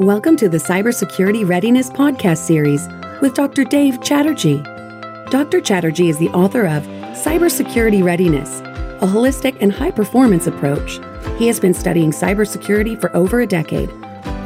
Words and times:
Welcome 0.00 0.38
to 0.38 0.48
the 0.48 0.56
Cybersecurity 0.56 1.46
Readiness 1.46 1.90
Podcast 1.90 2.38
Series 2.38 2.88
with 3.20 3.34
Dr. 3.34 3.64
Dave 3.64 4.02
Chatterjee. 4.02 4.62
Dr. 5.28 5.60
Chatterjee 5.60 6.08
is 6.08 6.16
the 6.16 6.30
author 6.30 6.64
of 6.64 6.84
Cybersecurity 7.12 8.02
Readiness, 8.02 8.60
a 8.60 9.06
holistic 9.06 9.58
and 9.60 9.70
high 9.70 9.90
performance 9.90 10.46
approach. 10.46 10.98
He 11.36 11.48
has 11.48 11.60
been 11.60 11.74
studying 11.74 12.12
cybersecurity 12.12 12.98
for 12.98 13.14
over 13.14 13.42
a 13.42 13.46
decade, 13.46 13.90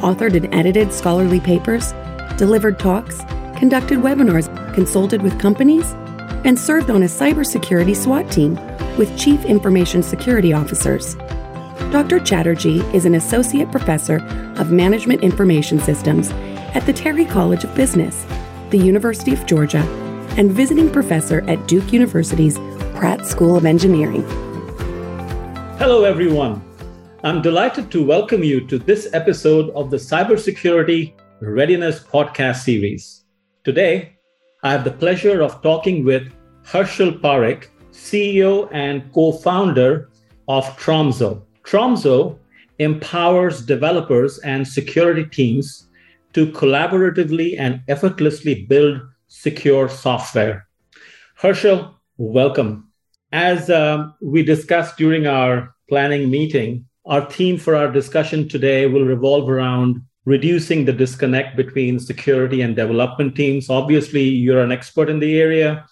authored 0.02 0.34
and 0.34 0.52
edited 0.52 0.92
scholarly 0.92 1.38
papers, 1.38 1.92
delivered 2.36 2.80
talks, 2.80 3.20
conducted 3.56 4.00
webinars, 4.00 4.48
consulted 4.74 5.22
with 5.22 5.38
companies, 5.38 5.92
and 6.44 6.58
served 6.58 6.90
on 6.90 7.04
a 7.04 7.06
cybersecurity 7.06 7.94
SWAT 7.94 8.28
team 8.28 8.56
with 8.96 9.16
Chief 9.16 9.44
Information 9.44 10.02
Security 10.02 10.52
Officers. 10.52 11.14
Dr. 11.92 12.18
Chatterjee 12.18 12.80
is 12.92 13.04
an 13.04 13.14
associate 13.14 13.70
professor 13.70 14.18
of 14.58 14.72
management 14.72 15.22
information 15.22 15.78
systems 15.78 16.30
at 16.74 16.86
the 16.86 16.92
Terry 16.92 17.24
College 17.24 17.64
of 17.64 17.74
Business, 17.74 18.26
the 18.70 18.78
University 18.78 19.32
of 19.32 19.46
Georgia, 19.46 19.82
and 20.36 20.50
visiting 20.50 20.90
professor 20.90 21.42
at 21.48 21.66
Duke 21.68 21.92
University's 21.92 22.58
Pratt 22.94 23.26
School 23.26 23.56
of 23.56 23.64
Engineering. 23.64 24.22
Hello, 25.78 26.04
everyone. 26.04 26.62
I'm 27.22 27.40
delighted 27.40 27.90
to 27.92 28.04
welcome 28.04 28.44
you 28.44 28.66
to 28.66 28.78
this 28.78 29.08
episode 29.12 29.70
of 29.70 29.90
the 29.90 29.96
Cybersecurity 29.96 31.14
Readiness 31.40 32.00
Podcast 32.00 32.64
series. 32.64 33.24
Today, 33.64 34.18
I 34.62 34.72
have 34.72 34.84
the 34.84 34.90
pleasure 34.90 35.42
of 35.42 35.62
talking 35.62 36.04
with 36.04 36.32
Harshil 36.64 37.20
Parikh, 37.20 37.68
CEO 37.92 38.68
and 38.72 39.12
co 39.12 39.32
founder 39.32 40.10
of 40.48 40.64
Tromzo. 40.76 41.42
Tromzo 41.62 42.38
empowers 42.84 43.62
developers 43.62 44.38
and 44.40 44.66
security 44.66 45.24
teams 45.24 45.88
to 46.34 46.46
collaboratively 46.52 47.58
and 47.58 47.80
effortlessly 47.88 48.66
build 48.66 49.00
secure 49.26 49.88
software. 49.88 50.68
Harshil, 51.40 51.94
welcome. 52.16 52.90
As 53.32 53.68
uh, 53.68 54.10
we 54.20 54.42
discussed 54.42 54.96
during 54.96 55.26
our 55.26 55.74
planning 55.88 56.30
meeting, 56.30 56.86
our 57.06 57.28
theme 57.30 57.58
for 57.58 57.74
our 57.74 57.90
discussion 57.90 58.48
today 58.48 58.86
will 58.86 59.04
revolve 59.04 59.50
around 59.50 60.00
reducing 60.24 60.84
the 60.84 60.92
disconnect 60.92 61.56
between 61.56 61.98
security 61.98 62.62
and 62.62 62.76
development 62.76 63.36
teams. 63.36 63.68
Obviously, 63.68 64.22
you're 64.22 64.62
an 64.62 64.72
expert 64.72 65.10
in 65.10 65.18
the 65.20 65.38
area, 65.38 65.84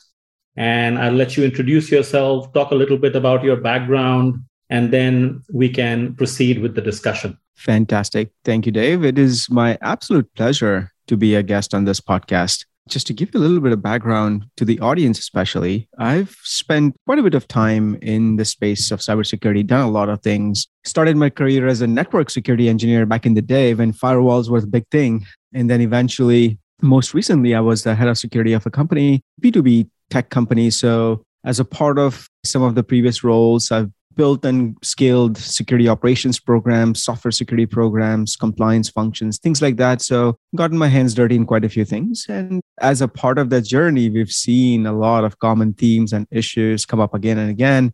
and 0.56 0.98
I'll 0.98 1.12
let 1.12 1.36
you 1.36 1.45
introduce 1.45 1.91
yourself, 1.91 2.52
talk 2.52 2.70
a 2.70 2.77
little 2.77 2.97
bit 2.97 3.14
about 3.14 3.45
your 3.45 3.56
background, 3.56 4.42
and 4.73 4.91
then 4.91 5.42
we 5.53 5.69
can 5.69 6.15
proceed 6.15 6.61
with 6.61 6.75
the 6.75 6.81
discussion. 6.81 7.39
Fantastic. 7.56 8.31
Thank 8.42 8.65
you, 8.65 8.73
Dave. 8.73 9.05
It 9.05 9.19
is 9.19 9.51
my 9.51 9.77
absolute 9.83 10.34
pleasure 10.34 10.91
to 11.09 11.17
be 11.19 11.34
a 11.34 11.42
guest 11.42 11.75
on 11.75 11.84
this 11.84 12.01
podcast. 12.01 12.64
Just 12.89 13.06
to 13.09 13.12
give 13.12 13.33
you 13.33 13.39
a 13.39 13.42
little 13.42 13.61
bit 13.61 13.73
of 13.73 13.83
background 13.83 14.47
to 14.56 14.64
the 14.64 14.81
audience, 14.81 15.19
especially, 15.19 15.89
I've 15.98 16.34
spent 16.42 16.97
quite 17.06 17.19
a 17.19 17.23
bit 17.23 17.34
of 17.34 17.47
time 17.47 17.97
in 18.01 18.37
the 18.37 18.47
space 18.47 18.91
of 18.91 19.01
cybersecurity, 19.01 19.67
done 19.67 19.83
a 19.83 19.91
lot 19.91 20.09
of 20.09 20.23
things. 20.23 20.67
Started 20.84 21.17
my 21.17 21.29
career 21.29 21.69
as 21.69 21.83
a 21.83 21.86
network 21.86 22.31
security 22.31 22.70
engineer 22.70 23.05
back 23.05 23.27
in 23.27 23.34
the 23.34 23.42
day 23.42 23.75
when 23.75 23.92
firewalls 23.92 24.48
were 24.48 24.62
the 24.62 24.67
big 24.67 24.89
thing. 24.91 25.27
And 25.53 25.69
then 25.69 25.83
eventually, 25.83 26.59
most 26.81 27.12
recently, 27.12 27.55
I 27.55 27.61
was 27.61 27.83
the 27.83 27.95
head 27.95 28.09
of 28.09 28.17
security 28.17 28.55
of 28.55 28.64
a 28.64 28.70
company, 28.70 29.20
B2B 29.42 29.91
tech 30.09 30.31
company. 30.31 30.70
So, 30.70 31.23
as 31.45 31.61
a 31.61 31.65
part 31.65 31.98
of 31.98 32.29
some 32.45 32.62
of 32.62 32.75
the 32.75 32.83
previous 32.83 33.25
roles, 33.25 33.71
I've 33.71 33.91
built 34.15 34.45
and 34.45 34.77
scaled 34.83 35.39
security 35.39 35.89
operations 35.89 36.39
programs, 36.39 37.03
software 37.03 37.33
security 37.33 37.67
programs, 37.67 38.37
compliance 38.37 38.89
functions, 38.89 39.39
things 39.39 39.63
like 39.63 39.77
that. 39.77 40.03
So, 40.03 40.37
gotten 40.55 40.79
my 40.79 40.89
hands 40.89 41.15
dirty 41.15 41.37
in 41.37 41.47
quite 41.47 41.65
a 41.65 41.69
few 41.69 41.85
things. 41.85 42.27
And 42.29 42.61
as 42.81 43.01
a 43.01 43.09
part 43.09 43.39
of 43.39 43.51
that 43.51 43.63
journey, 43.63 44.11
we've 44.11 44.31
seen 44.31 44.87
a 44.87 44.93
lot 44.93 45.25
of 45.25 45.39
common 45.39 45.75
themes 45.75 46.13
and 46.13 46.27
issues 46.31 46.85
come 46.85 47.01
up 47.01 47.14
again 47.14 47.39
and 47.39 47.51
again. 47.51 47.92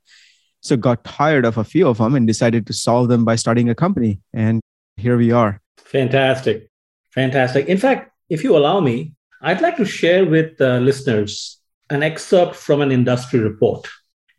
So, 0.60 0.76
got 0.76 1.04
tired 1.04 1.44
of 1.44 1.58
a 1.58 1.64
few 1.64 1.88
of 1.88 1.98
them 1.98 2.14
and 2.14 2.26
decided 2.26 2.66
to 2.66 2.72
solve 2.72 3.08
them 3.08 3.24
by 3.24 3.36
starting 3.36 3.68
a 3.70 3.74
company. 3.74 4.20
And 4.32 4.60
here 4.96 5.16
we 5.16 5.30
are. 5.30 5.60
Fantastic. 5.78 6.68
Fantastic. 7.10 7.66
In 7.66 7.78
fact, 7.78 8.12
if 8.28 8.44
you 8.44 8.56
allow 8.56 8.80
me, 8.80 9.14
I'd 9.40 9.60
like 9.60 9.76
to 9.76 9.84
share 9.84 10.26
with 10.26 10.60
uh, 10.60 10.78
listeners 10.78 11.57
an 11.90 12.02
excerpt 12.02 12.54
from 12.54 12.80
an 12.80 12.92
industry 12.92 13.40
report. 13.40 13.86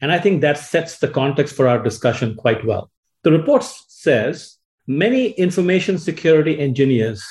And 0.02 0.12
I 0.12 0.20
think 0.20 0.42
that 0.42 0.58
sets 0.58 1.00
the 1.00 1.08
context 1.08 1.56
for 1.56 1.68
our 1.68 1.82
discussion 1.82 2.36
quite 2.36 2.66
well. 2.66 2.92
The 3.24 3.32
report 3.32 3.64
says 3.64 4.58
many 4.88 5.32
information 5.32 5.98
security 5.98 6.60
engineers 6.60 7.24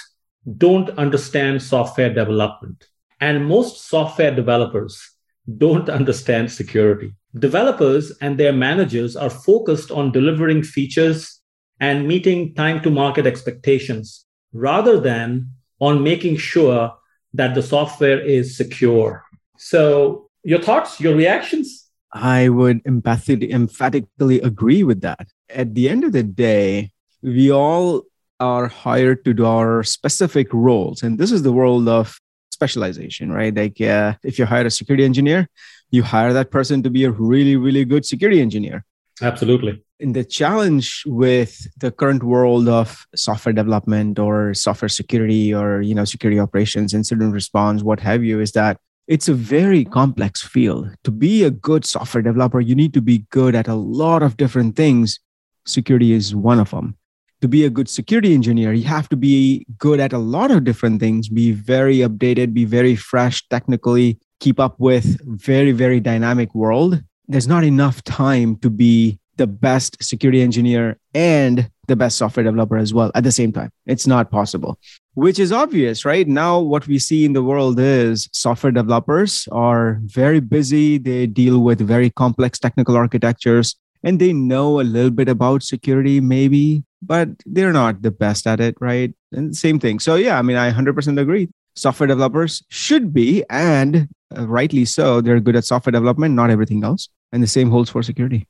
don't 0.56 0.91
understand 0.91 1.62
software 1.62 2.12
development, 2.12 2.87
and 3.21 3.47
most 3.47 3.89
software 3.89 4.34
developers 4.34 5.11
don't 5.56 5.89
understand 5.89 6.53
security. 6.53 7.12
Developers 7.39 8.12
and 8.21 8.39
their 8.39 8.53
managers 8.53 9.17
are 9.17 9.31
focused 9.31 9.91
on 9.91 10.12
delivering 10.12 10.62
features 10.62 11.41
and 11.81 12.09
meeting 12.09 12.55
time 12.55 12.83
to 12.83 12.91
market 12.91 13.27
expectations 13.27 14.27
rather 14.53 14.99
than 15.00 15.50
on 15.81 16.03
making 16.03 16.37
sure 16.37 16.93
that 17.35 17.55
the 17.55 17.62
software 17.62 18.21
is 18.21 18.56
secure. 18.56 19.25
So, 19.58 20.30
your 20.44 20.60
thoughts, 20.60 21.00
your 21.00 21.14
reactions? 21.14 21.88
I 22.12 22.48
would 22.48 22.80
emphatically, 22.86 23.52
emphatically 23.52 24.41
agree 24.41 24.82
with 24.82 25.02
that. 25.02 25.28
At 25.50 25.74
the 25.74 25.88
end 25.88 26.04
of 26.04 26.12
the 26.12 26.22
day, 26.22 26.92
we 27.22 27.50
all 27.52 28.04
are 28.41 28.69
hired 28.69 29.24
to 29.24 29.34
do 29.34 29.44
our 29.44 29.82
specific 29.82 30.52
roles. 30.54 31.02
And 31.02 31.19
this 31.19 31.32
is 31.32 31.42
the 31.42 31.52
world 31.52 31.88
of 31.88 32.19
specialization, 32.50 33.32
right? 33.32 33.54
Like 33.54 33.80
uh, 33.80 34.14
if 34.22 34.38
you 34.38 34.46
hire 34.46 34.66
a 34.66 34.70
security 34.70 35.04
engineer, 35.04 35.48
you 35.90 36.02
hire 36.02 36.32
that 36.32 36.50
person 36.50 36.82
to 36.82 36.90
be 36.90 37.04
a 37.04 37.10
really, 37.10 37.56
really 37.56 37.84
good 37.84 38.06
security 38.06 38.40
engineer. 38.40 38.84
Absolutely. 39.20 39.82
And 40.00 40.14
the 40.14 40.25
challenge 40.25 41.02
with 41.06 41.66
the 41.76 41.90
current 41.90 42.22
world 42.22 42.69
of 42.69 43.04
software 43.16 43.52
development 43.52 44.19
or 44.19 44.54
software 44.54 44.88
security 44.88 45.52
or 45.52 45.80
you 45.80 45.94
know 45.94 46.04
security 46.04 46.38
operations, 46.38 46.94
incident 46.94 47.32
response, 47.32 47.82
what 47.82 47.98
have 48.00 48.22
you, 48.22 48.40
is 48.40 48.52
that 48.52 48.78
it's 49.08 49.26
a 49.26 49.34
very 49.34 49.86
complex 49.86 50.42
field. 50.42 50.91
To 51.04 51.10
be 51.10 51.42
a 51.42 51.50
good 51.50 51.86
software 51.86 52.22
developer, 52.22 52.60
you 52.60 52.74
need 52.74 52.92
to 52.92 53.00
be 53.00 53.24
good 53.30 53.54
at 53.54 53.66
a 53.66 53.74
lot 53.74 54.22
of 54.22 54.36
different 54.36 54.76
things. 54.76 55.19
Security 55.66 56.12
is 56.12 56.36
one 56.36 56.60
of 56.60 56.70
them. 56.70 56.96
To 57.41 57.48
be 57.48 57.64
a 57.64 57.70
good 57.70 57.88
security 57.88 58.34
engineer, 58.34 58.72
you 58.72 58.84
have 58.84 59.08
to 59.08 59.16
be 59.16 59.64
good 59.78 59.98
at 59.98 60.12
a 60.12 60.19
lot 60.19 60.50
of 60.50 60.64
different 60.64 61.00
things, 61.00 61.28
be 61.28 61.52
very 61.52 61.98
updated, 61.98 62.52
be 62.52 62.66
very 62.66 62.96
fresh 62.96 63.46
technically, 63.48 64.19
keep 64.41 64.60
up 64.60 64.78
with 64.78 65.19
very, 65.25 65.72
very 65.72 66.00
dynamic 66.00 66.54
world. 66.54 67.02
There's 67.28 67.48
not 67.48 67.64
enough 67.64 68.02
time 68.04 68.56
to 68.58 68.69
be 68.69 69.19
the 69.36 69.46
best 69.46 70.02
security 70.02 70.42
engineer 70.42 70.98
and 71.14 71.70
the 71.88 71.97
best 71.97 72.16
software 72.16 72.44
developer 72.44 72.76
as 72.76 72.94
well 72.94 73.10
at 73.15 73.25
the 73.25 73.32
same 73.32 73.53
time. 73.53 73.71
It's 73.87 74.06
not 74.06 74.31
possible, 74.31 74.78
which 75.15 75.38
is 75.38 75.50
obvious, 75.50 76.04
right? 76.04 76.28
Now, 76.28 76.60
what 76.60 76.87
we 76.87 76.99
see 76.99 77.25
in 77.25 77.32
the 77.32 77.43
world 77.43 77.81
is 77.81 78.28
software 78.32 78.72
developers 78.72 79.49
are 79.50 79.99
very 80.04 80.41
busy. 80.41 80.99
They 80.99 81.26
deal 81.26 81.59
with 81.60 81.81
very 81.81 82.10
complex 82.10 82.59
technical 82.59 82.97
architectures 82.97 83.75
and 84.04 84.21
they 84.21 84.32
know 84.32 84.81
a 84.81 84.82
little 84.82 85.10
bit 85.10 85.28
about 85.28 85.62
security, 85.62 86.21
maybe, 86.21 86.84
but 87.03 87.28
they're 87.47 87.72
not 87.72 88.03
the 88.03 88.10
best 88.10 88.47
at 88.47 88.60
it, 88.60 88.76
right? 88.81 89.12
And 89.32 89.56
same 89.56 89.78
thing. 89.78 89.99
So, 89.99 90.15
yeah, 90.15 90.38
I 90.38 90.43
mean, 90.43 90.56
I 90.56 90.70
100% 90.70 91.20
agree. 91.20 91.49
Software 91.75 92.06
developers 92.06 92.62
should 92.69 93.12
be, 93.12 93.44
and 93.50 94.09
uh, 94.37 94.47
rightly 94.47 94.84
so, 94.84 95.20
they're 95.20 95.41
good 95.41 95.56
at 95.56 95.65
software 95.65 95.93
development, 95.93 96.34
not 96.34 96.50
everything 96.50 96.84
else. 96.84 97.09
And 97.32 97.43
the 97.43 97.47
same 97.47 97.70
holds 97.70 97.91
for 97.91 98.03
security. 98.03 98.47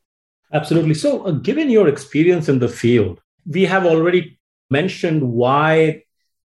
Absolutely. 0.53 0.95
So, 0.95 1.25
uh, 1.25 1.33
given 1.33 1.69
your 1.69 1.89
experience 1.89 2.49
in 2.49 2.59
the 2.59 2.69
field, 2.69 3.21
we 3.49 3.65
have 3.65 3.87
already 3.87 4.39
mentioned 4.71 5.23
why 5.23 6.03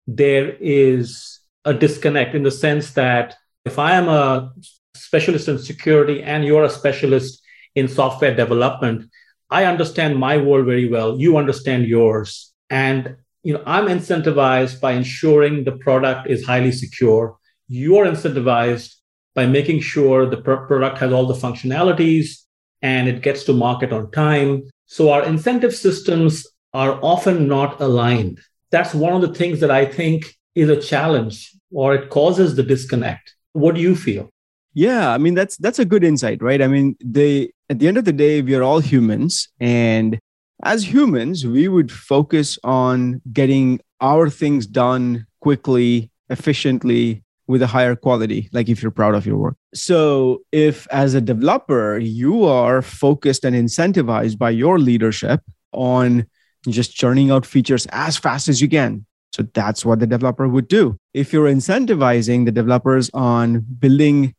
there 0.06 0.56
is 0.60 1.40
a 1.64 1.72
disconnect 1.72 2.34
in 2.34 2.42
the 2.42 2.50
sense 2.50 2.92
that 2.92 3.36
if 3.64 3.78
I 3.78 3.92
am 3.92 4.08
a 4.08 4.52
specialist 4.94 5.48
in 5.48 5.58
security 5.58 6.22
and 6.22 6.44
you're 6.44 6.64
a 6.64 6.70
specialist 6.70 7.42
in 7.74 7.88
software 7.88 8.34
development, 8.34 9.10
I 9.50 9.64
understand 9.64 10.18
my 10.18 10.36
world 10.36 10.66
very 10.66 10.88
well. 10.88 11.18
You 11.18 11.36
understand 11.36 11.86
yours. 11.86 12.52
And 12.68 13.16
you 13.42 13.54
know, 13.54 13.62
I'm 13.66 13.86
incentivized 13.86 14.80
by 14.80 14.92
ensuring 14.92 15.64
the 15.64 15.72
product 15.72 16.28
is 16.28 16.44
highly 16.44 16.72
secure. 16.72 17.38
You're 17.68 18.04
incentivized 18.04 18.94
by 19.34 19.46
making 19.46 19.80
sure 19.80 20.26
the 20.26 20.36
product 20.42 20.98
has 20.98 21.12
all 21.12 21.26
the 21.26 21.34
functionalities 21.34 22.42
and 22.82 23.08
it 23.08 23.22
gets 23.22 23.44
to 23.44 23.52
market 23.52 23.92
on 23.92 24.10
time. 24.10 24.68
So 24.86 25.10
our 25.10 25.24
incentive 25.24 25.74
systems 25.74 26.46
are 26.72 26.98
often 27.02 27.48
not 27.48 27.80
aligned. 27.80 28.40
That's 28.70 28.94
one 28.94 29.12
of 29.12 29.22
the 29.22 29.34
things 29.34 29.60
that 29.60 29.70
I 29.70 29.84
think 29.84 30.34
is 30.54 30.68
a 30.68 30.80
challenge 30.80 31.52
or 31.72 31.94
it 31.94 32.10
causes 32.10 32.56
the 32.56 32.62
disconnect. 32.62 33.34
What 33.52 33.74
do 33.74 33.80
you 33.80 33.96
feel? 33.96 34.30
Yeah, 34.74 35.12
I 35.12 35.18
mean 35.18 35.34
that's 35.34 35.56
that's 35.56 35.80
a 35.80 35.84
good 35.84 36.04
insight, 36.04 36.40
right? 36.42 36.62
I 36.62 36.68
mean, 36.68 36.96
they 37.04 37.50
at 37.68 37.80
the 37.80 37.88
end 37.88 37.96
of 37.96 38.04
the 38.04 38.12
day, 38.12 38.40
we 38.40 38.54
are 38.54 38.62
all 38.62 38.78
humans 38.78 39.48
and 39.58 40.18
as 40.62 40.92
humans, 40.92 41.46
we 41.46 41.68
would 41.68 41.90
focus 41.90 42.58
on 42.62 43.22
getting 43.32 43.80
our 44.00 44.28
things 44.28 44.66
done 44.66 45.26
quickly, 45.40 46.10
efficiently, 46.28 47.24
with 47.46 47.62
a 47.62 47.66
higher 47.66 47.96
quality, 47.96 48.48
like 48.52 48.68
if 48.68 48.80
you're 48.80 48.92
proud 48.92 49.14
of 49.14 49.26
your 49.26 49.36
work. 49.36 49.56
So, 49.74 50.42
if 50.52 50.86
as 50.92 51.14
a 51.14 51.20
developer, 51.20 51.98
you 51.98 52.44
are 52.44 52.80
focused 52.80 53.44
and 53.44 53.56
incentivized 53.56 54.38
by 54.38 54.50
your 54.50 54.78
leadership 54.78 55.40
on 55.72 56.26
just 56.68 56.94
churning 56.94 57.30
out 57.30 57.46
features 57.46 57.86
as 57.90 58.16
fast 58.16 58.48
as 58.48 58.60
you 58.60 58.68
can. 58.68 59.06
So, 59.32 59.44
that's 59.54 59.84
what 59.84 60.00
the 60.00 60.06
developer 60.06 60.48
would 60.48 60.68
do. 60.68 60.98
If 61.14 61.32
you're 61.32 61.50
incentivizing 61.50 62.44
the 62.44 62.52
developers 62.52 63.10
on 63.14 63.60
building 63.60 64.34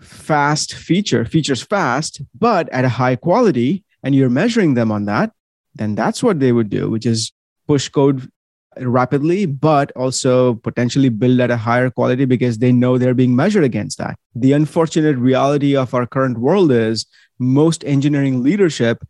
fast 0.00 0.74
feature, 0.74 1.24
features 1.24 1.62
fast, 1.62 2.20
but 2.38 2.68
at 2.68 2.84
a 2.84 2.90
high 2.90 3.16
quality, 3.16 3.84
and 4.02 4.14
you're 4.14 4.30
measuring 4.30 4.74
them 4.74 4.92
on 4.92 5.06
that, 5.06 5.32
then 5.74 5.94
that's 5.94 6.22
what 6.22 6.38
they 6.38 6.52
would 6.52 6.68
do, 6.68 6.88
which 6.90 7.06
is 7.06 7.32
push 7.66 7.88
code 7.88 8.30
rapidly, 8.78 9.46
but 9.46 9.90
also 9.92 10.54
potentially 10.54 11.08
build 11.08 11.40
at 11.40 11.50
a 11.50 11.56
higher 11.56 11.90
quality 11.90 12.24
because 12.24 12.58
they 12.58 12.72
know 12.72 12.98
they're 12.98 13.14
being 13.14 13.34
measured 13.34 13.64
against 13.64 13.98
that. 13.98 14.16
The 14.34 14.52
unfortunate 14.52 15.16
reality 15.16 15.76
of 15.76 15.94
our 15.94 16.06
current 16.06 16.38
world 16.38 16.70
is 16.70 17.06
most 17.38 17.84
engineering 17.84 18.42
leadership 18.42 19.02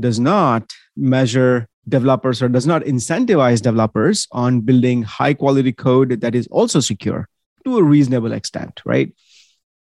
does 0.00 0.18
not 0.18 0.70
measure 0.96 1.68
developers 1.88 2.42
or 2.42 2.48
does 2.48 2.66
not 2.66 2.82
incentivize 2.82 3.62
developers 3.62 4.26
on 4.32 4.60
building 4.60 5.02
high 5.02 5.34
quality 5.34 5.72
code 5.72 6.20
that 6.20 6.34
is 6.34 6.46
also 6.48 6.80
secure 6.80 7.28
to 7.64 7.78
a 7.78 7.82
reasonable 7.82 8.32
extent, 8.32 8.80
right? 8.84 9.12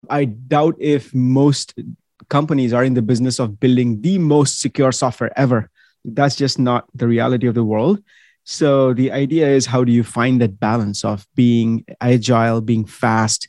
I 0.10 0.26
doubt 0.26 0.76
if 0.80 1.14
most 1.14 1.74
companies 2.30 2.74
are 2.74 2.84
in 2.84 2.94
the 2.94 3.02
business 3.02 3.40
of 3.40 3.60
building 3.60 4.02
the 4.02 4.18
most 4.18 4.60
secure 4.60 4.92
software 4.92 5.38
ever. 5.38 5.70
That's 6.04 6.36
just 6.36 6.60
not 6.60 6.86
the 6.94 7.08
reality 7.08 7.48
of 7.48 7.56
the 7.56 7.64
world. 7.64 8.04
So 8.44 8.94
the 8.94 9.12
idea 9.12 9.48
is 9.48 9.66
how 9.66 9.84
do 9.84 9.92
you 9.92 10.04
find 10.04 10.40
that 10.42 10.60
balance 10.60 11.04
of 11.04 11.26
being 11.36 11.86
agile, 12.00 12.62
being 12.62 12.86
fast, 12.86 13.48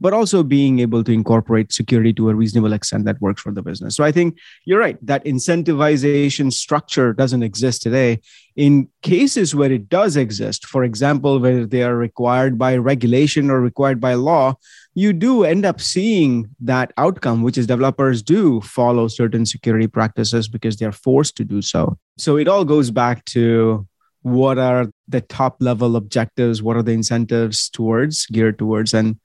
but 0.00 0.12
also 0.12 0.42
being 0.42 0.78
able 0.78 1.04
to 1.04 1.12
incorporate 1.12 1.72
security 1.72 2.12
to 2.14 2.30
a 2.30 2.34
reasonable 2.34 2.72
extent 2.72 3.04
that 3.04 3.20
works 3.20 3.42
for 3.42 3.52
the 3.52 3.62
business. 3.62 3.94
So 3.94 4.02
I 4.04 4.12
think 4.12 4.38
you're 4.64 4.80
right. 4.80 4.98
That 5.04 5.24
incentivization 5.24 6.52
structure 6.52 7.12
doesn't 7.12 7.42
exist 7.42 7.82
today. 7.82 8.20
In 8.56 8.88
cases 9.02 9.54
where 9.54 9.70
it 9.70 9.88
does 9.88 10.16
exist, 10.16 10.66
for 10.66 10.84
example, 10.84 11.38
where 11.38 11.66
they 11.66 11.82
are 11.82 11.96
required 11.96 12.58
by 12.58 12.76
regulation 12.76 13.50
or 13.50 13.60
required 13.60 14.00
by 14.00 14.14
law, 14.14 14.54
you 14.94 15.12
do 15.12 15.44
end 15.44 15.64
up 15.64 15.80
seeing 15.80 16.48
that 16.60 16.92
outcome, 16.96 17.42
which 17.42 17.56
is 17.56 17.66
developers 17.66 18.22
do 18.22 18.60
follow 18.62 19.06
certain 19.08 19.46
security 19.46 19.86
practices 19.86 20.48
because 20.48 20.76
they're 20.76 20.92
forced 20.92 21.36
to 21.36 21.44
do 21.44 21.62
so. 21.62 21.96
So 22.18 22.36
it 22.36 22.48
all 22.48 22.64
goes 22.64 22.90
back 22.90 23.24
to 23.26 23.86
what 24.22 24.58
are 24.58 24.90
the 25.08 25.20
top 25.22 25.56
level 25.60 25.96
objectives 25.96 26.62
what 26.62 26.76
are 26.76 26.82
the 26.82 26.92
incentives 26.92 27.70
towards 27.70 28.26
geared 28.26 28.58
towards 28.58 28.92
and 28.92 29.18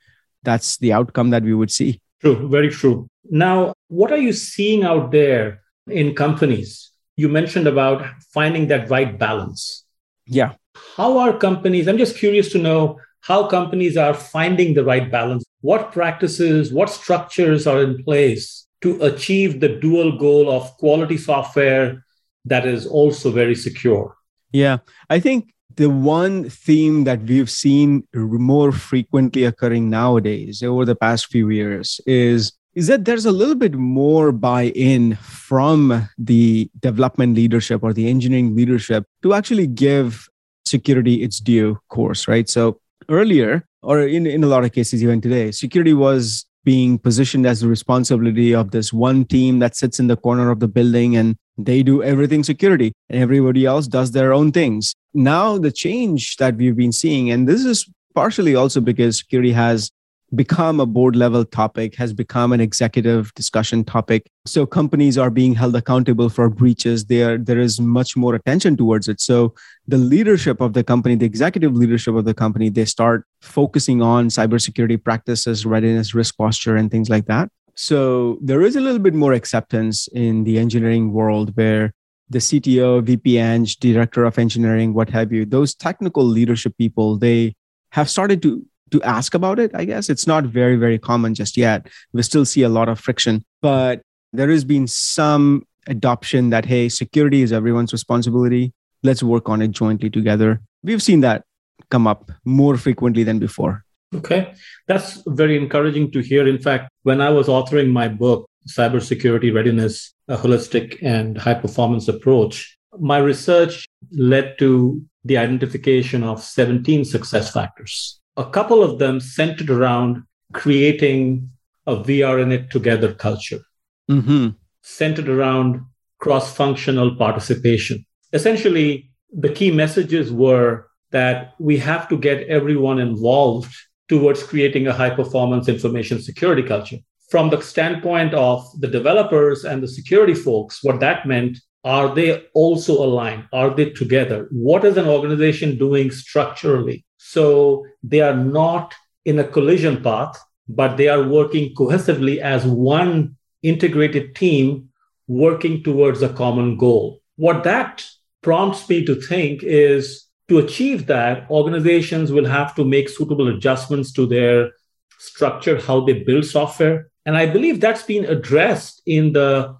that's 0.45 0.77
the 0.77 0.93
outcome 0.93 1.31
that 1.31 1.43
we 1.43 1.53
would 1.53 1.71
see. 1.71 1.99
True 2.21 2.47
very 2.49 2.69
true. 2.69 3.07
Now 3.29 3.73
what 3.87 4.11
are 4.11 4.17
you 4.17 4.33
seeing 4.33 4.83
out 4.83 5.11
there 5.11 5.61
in 5.87 6.15
companies? 6.15 6.91
You 7.17 7.29
mentioned 7.29 7.67
about 7.67 8.05
finding 8.33 8.67
that 8.67 8.89
right 8.89 9.17
balance. 9.17 9.85
Yeah. 10.25 10.53
How 10.97 11.17
are 11.17 11.37
companies 11.37 11.87
i'm 11.87 11.97
just 11.97 12.17
curious 12.17 12.51
to 12.51 12.57
know 12.57 12.99
how 13.21 13.47
companies 13.47 13.97
are 13.97 14.13
finding 14.13 14.75
the 14.75 14.83
right 14.83 15.11
balance. 15.11 15.43
What 15.61 15.91
practices 15.91 16.71
what 16.71 16.89
structures 16.89 17.65
are 17.65 17.81
in 17.81 18.03
place 18.03 18.67
to 18.81 19.01
achieve 19.01 19.59
the 19.59 19.69
dual 19.69 20.17
goal 20.17 20.51
of 20.51 20.77
quality 20.77 21.17
software 21.17 22.05
that 22.45 22.67
is 22.67 22.85
also 22.85 23.31
very 23.31 23.55
secure? 23.55 24.15
Yeah, 24.51 24.77
I 25.09 25.19
think 25.19 25.54
the 25.75 25.89
one 25.89 26.49
theme 26.49 27.03
that 27.03 27.21
we've 27.23 27.49
seen 27.49 28.07
more 28.13 28.71
frequently 28.71 29.43
occurring 29.43 29.89
nowadays 29.89 30.63
over 30.63 30.85
the 30.85 30.95
past 30.95 31.27
few 31.27 31.49
years 31.49 31.99
is 32.05 32.53
is 32.75 32.87
that 32.87 33.05
there's 33.05 33.25
a 33.25 33.31
little 33.31 33.55
bit 33.55 33.73
more 33.73 34.33
buy-in 34.33 35.15
from 35.15 36.09
the 36.17 36.69
development 36.81 37.33
leadership 37.33 37.81
or 37.81 37.93
the 37.93 38.09
engineering 38.09 38.53
leadership 38.53 39.05
to 39.23 39.33
actually 39.33 39.65
give 39.65 40.27
security 40.65 41.23
its 41.23 41.39
due 41.39 41.79
course, 41.87 42.27
right? 42.27 42.49
So 42.49 42.81
earlier, 43.07 43.65
or 43.81 44.01
in, 44.01 44.27
in 44.27 44.43
a 44.43 44.47
lot 44.47 44.65
of 44.65 44.73
cases 44.73 45.01
even 45.01 45.21
today, 45.21 45.51
security 45.51 45.93
was 45.93 46.45
being 46.65 46.97
positioned 46.97 47.45
as 47.45 47.61
the 47.61 47.67
responsibility 47.67 48.53
of 48.53 48.71
this 48.71 48.91
one 48.91 49.23
team 49.23 49.59
that 49.59 49.75
sits 49.75 49.99
in 49.99 50.07
the 50.07 50.17
corner 50.17 50.49
of 50.49 50.59
the 50.59 50.67
building 50.67 51.15
and 51.15 51.37
they 51.57 51.83
do 51.83 52.03
everything 52.03 52.43
security 52.43 52.91
and 53.09 53.21
everybody 53.21 53.65
else 53.65 53.87
does 53.87 54.11
their 54.11 54.33
own 54.33 54.51
things 54.51 54.95
now 55.15 55.57
the 55.57 55.71
change 55.71 56.37
that 56.37 56.55
we've 56.55 56.75
been 56.75 56.91
seeing 56.91 57.31
and 57.31 57.47
this 57.47 57.65
is 57.65 57.89
partially 58.13 58.55
also 58.55 58.79
because 58.79 59.19
security 59.19 59.51
has 59.51 59.91
become 60.33 60.79
a 60.79 60.85
board 60.85 61.15
level 61.15 61.45
topic 61.45 61.95
has 61.95 62.13
become 62.13 62.51
an 62.51 62.59
executive 62.59 63.33
discussion 63.35 63.83
topic. 63.83 64.29
So 64.45 64.65
companies 64.65 65.17
are 65.17 65.29
being 65.29 65.53
held 65.53 65.75
accountable 65.75 66.29
for 66.29 66.49
breaches. 66.49 67.05
There 67.05 67.37
there 67.37 67.59
is 67.59 67.79
much 67.79 68.17
more 68.17 68.35
attention 68.35 68.75
towards 68.75 69.07
it. 69.07 69.21
So 69.21 69.53
the 69.87 69.97
leadership 69.97 70.61
of 70.61 70.73
the 70.73 70.83
company 70.83 71.15
the 71.15 71.25
executive 71.25 71.75
leadership 71.75 72.15
of 72.15 72.25
the 72.25 72.33
company 72.33 72.69
they 72.69 72.85
start 72.85 73.25
focusing 73.41 74.01
on 74.01 74.29
cybersecurity 74.29 75.03
practices 75.03 75.65
readiness 75.65 76.13
risk 76.13 76.37
posture 76.37 76.75
and 76.75 76.89
things 76.89 77.09
like 77.09 77.27
that. 77.27 77.49
So 77.75 78.39
there 78.41 78.61
is 78.61 78.75
a 78.75 78.81
little 78.81 78.99
bit 78.99 79.13
more 79.13 79.33
acceptance 79.33 80.07
in 80.07 80.43
the 80.43 80.57
engineering 80.57 81.11
world 81.11 81.55
where 81.55 81.93
the 82.29 82.39
CTO, 82.39 83.03
VP 83.03 83.37
director 83.79 84.25
of 84.25 84.39
engineering, 84.39 84.93
what 84.93 85.09
have 85.09 85.31
you, 85.31 85.45
those 85.45 85.75
technical 85.75 86.23
leadership 86.23 86.75
people, 86.77 87.17
they 87.17 87.55
have 87.91 88.09
started 88.09 88.41
to 88.41 88.65
to 88.91 89.01
ask 89.01 89.33
about 89.33 89.59
it. 89.59 89.71
I 89.73 89.83
guess 89.85 90.09
it's 90.09 90.27
not 90.27 90.45
very 90.45 90.75
very 90.75 90.99
common 90.99 91.33
just 91.33 91.57
yet. 91.57 91.87
We 92.13 92.21
still 92.23 92.45
see 92.45 92.63
a 92.63 92.69
lot 92.69 92.89
of 92.89 92.99
friction, 92.99 93.43
but 93.61 94.01
there 94.31 94.49
has 94.49 94.63
been 94.63 94.87
some 94.87 95.65
adoption 95.87 96.49
that 96.49 96.65
hey, 96.65 96.89
security 96.89 97.41
is 97.41 97.51
everyone's 97.51 97.93
responsibility. 97.93 98.73
Let's 99.03 99.23
work 99.23 99.49
on 99.49 99.61
it 99.61 99.71
jointly 99.71 100.09
together. 100.09 100.61
We've 100.83 101.01
seen 101.01 101.21
that 101.21 101.43
come 101.89 102.07
up 102.07 102.31
more 102.43 102.77
frequently 102.77 103.23
than 103.23 103.39
before. 103.39 103.83
Okay, 104.13 104.53
that's 104.87 105.21
very 105.27 105.57
encouraging 105.57 106.11
to 106.11 106.19
hear. 106.19 106.47
In 106.47 106.59
fact, 106.59 106.89
when 107.03 107.21
I 107.21 107.29
was 107.29 107.47
authoring 107.47 107.91
my 107.91 108.07
book, 108.07 108.49
Cybersecurity 108.67 109.53
Readiness, 109.53 110.13
a 110.27 110.37
Holistic 110.37 110.97
and 111.01 111.37
High 111.37 111.53
Performance 111.53 112.07
Approach, 112.07 112.77
my 112.99 113.17
research 113.17 113.87
led 114.11 114.57
to 114.59 115.03
the 115.23 115.37
identification 115.37 116.23
of 116.23 116.41
17 116.41 117.05
success 117.05 117.51
factors. 117.51 118.19
A 118.37 118.45
couple 118.45 118.83
of 118.83 118.99
them 118.99 119.19
centered 119.19 119.69
around 119.69 120.23
creating 120.53 121.49
a 121.87 121.95
VR 121.95 122.41
in 122.41 122.51
it 122.51 122.69
together 122.69 123.13
culture, 123.13 123.61
mm-hmm. 124.09 124.49
centered 124.81 125.29
around 125.29 125.81
cross 126.19 126.53
functional 126.55 127.15
participation. 127.15 128.05
Essentially, 128.33 129.11
the 129.31 129.49
key 129.49 129.71
messages 129.71 130.31
were 130.31 130.87
that 131.11 131.53
we 131.59 131.77
have 131.77 132.07
to 132.09 132.17
get 132.17 132.47
everyone 132.47 132.99
involved 132.99 133.73
towards 134.07 134.43
creating 134.43 134.87
a 134.87 134.93
high 134.93 135.09
performance 135.09 135.67
information 135.67 136.21
security 136.21 136.63
culture. 136.63 136.97
From 137.29 137.49
the 137.49 137.61
standpoint 137.61 138.33
of 138.33 138.63
the 138.79 138.87
developers 138.87 139.65
and 139.65 139.81
the 139.81 139.87
security 139.87 140.35
folks, 140.35 140.83
what 140.83 140.99
that 140.99 141.25
meant 141.25 141.57
are 141.83 142.13
they 142.13 142.43
also 142.53 142.93
aligned? 142.93 143.45
Are 143.53 143.69
they 143.69 143.91
together? 143.91 144.47
What 144.51 144.83
is 144.83 144.97
an 144.97 145.07
organization 145.07 145.77
doing 145.77 146.09
structurally? 146.11 147.05
So 147.17 147.85
they 148.03 148.21
are 148.21 148.35
not 148.35 148.95
in 149.23 149.39
a 149.39 149.43
collision 149.43 150.01
path, 150.01 150.35
but 150.67 150.97
they 150.97 151.07
are 151.07 151.23
working 151.23 151.75
cohesively 151.75 152.39
as 152.39 152.65
one 152.65 153.37
integrated 153.61 154.35
team 154.35 154.89
working 155.27 155.83
towards 155.83 156.21
a 156.21 156.29
common 156.29 156.77
goal. 156.77 157.21
What 157.35 157.63
that 157.63 158.05
prompts 158.41 158.87
me 158.89 159.05
to 159.05 159.15
think 159.15 159.63
is 159.63 160.25
to 160.47 160.59
achieve 160.59 161.07
that, 161.07 161.49
organizations 161.49 162.31
will 162.31 162.45
have 162.45 162.75
to 162.75 162.85
make 162.85 163.09
suitable 163.09 163.47
adjustments 163.47 164.11
to 164.13 164.27
their 164.27 164.71
structure, 165.17 165.81
how 165.81 166.05
they 166.05 166.23
build 166.23 166.45
software. 166.45 167.09
And 167.25 167.35
I 167.35 167.45
believe 167.47 167.81
that's 167.81 168.03
been 168.03 168.25
addressed 168.25 169.01
in 169.05 169.33
the 169.33 169.75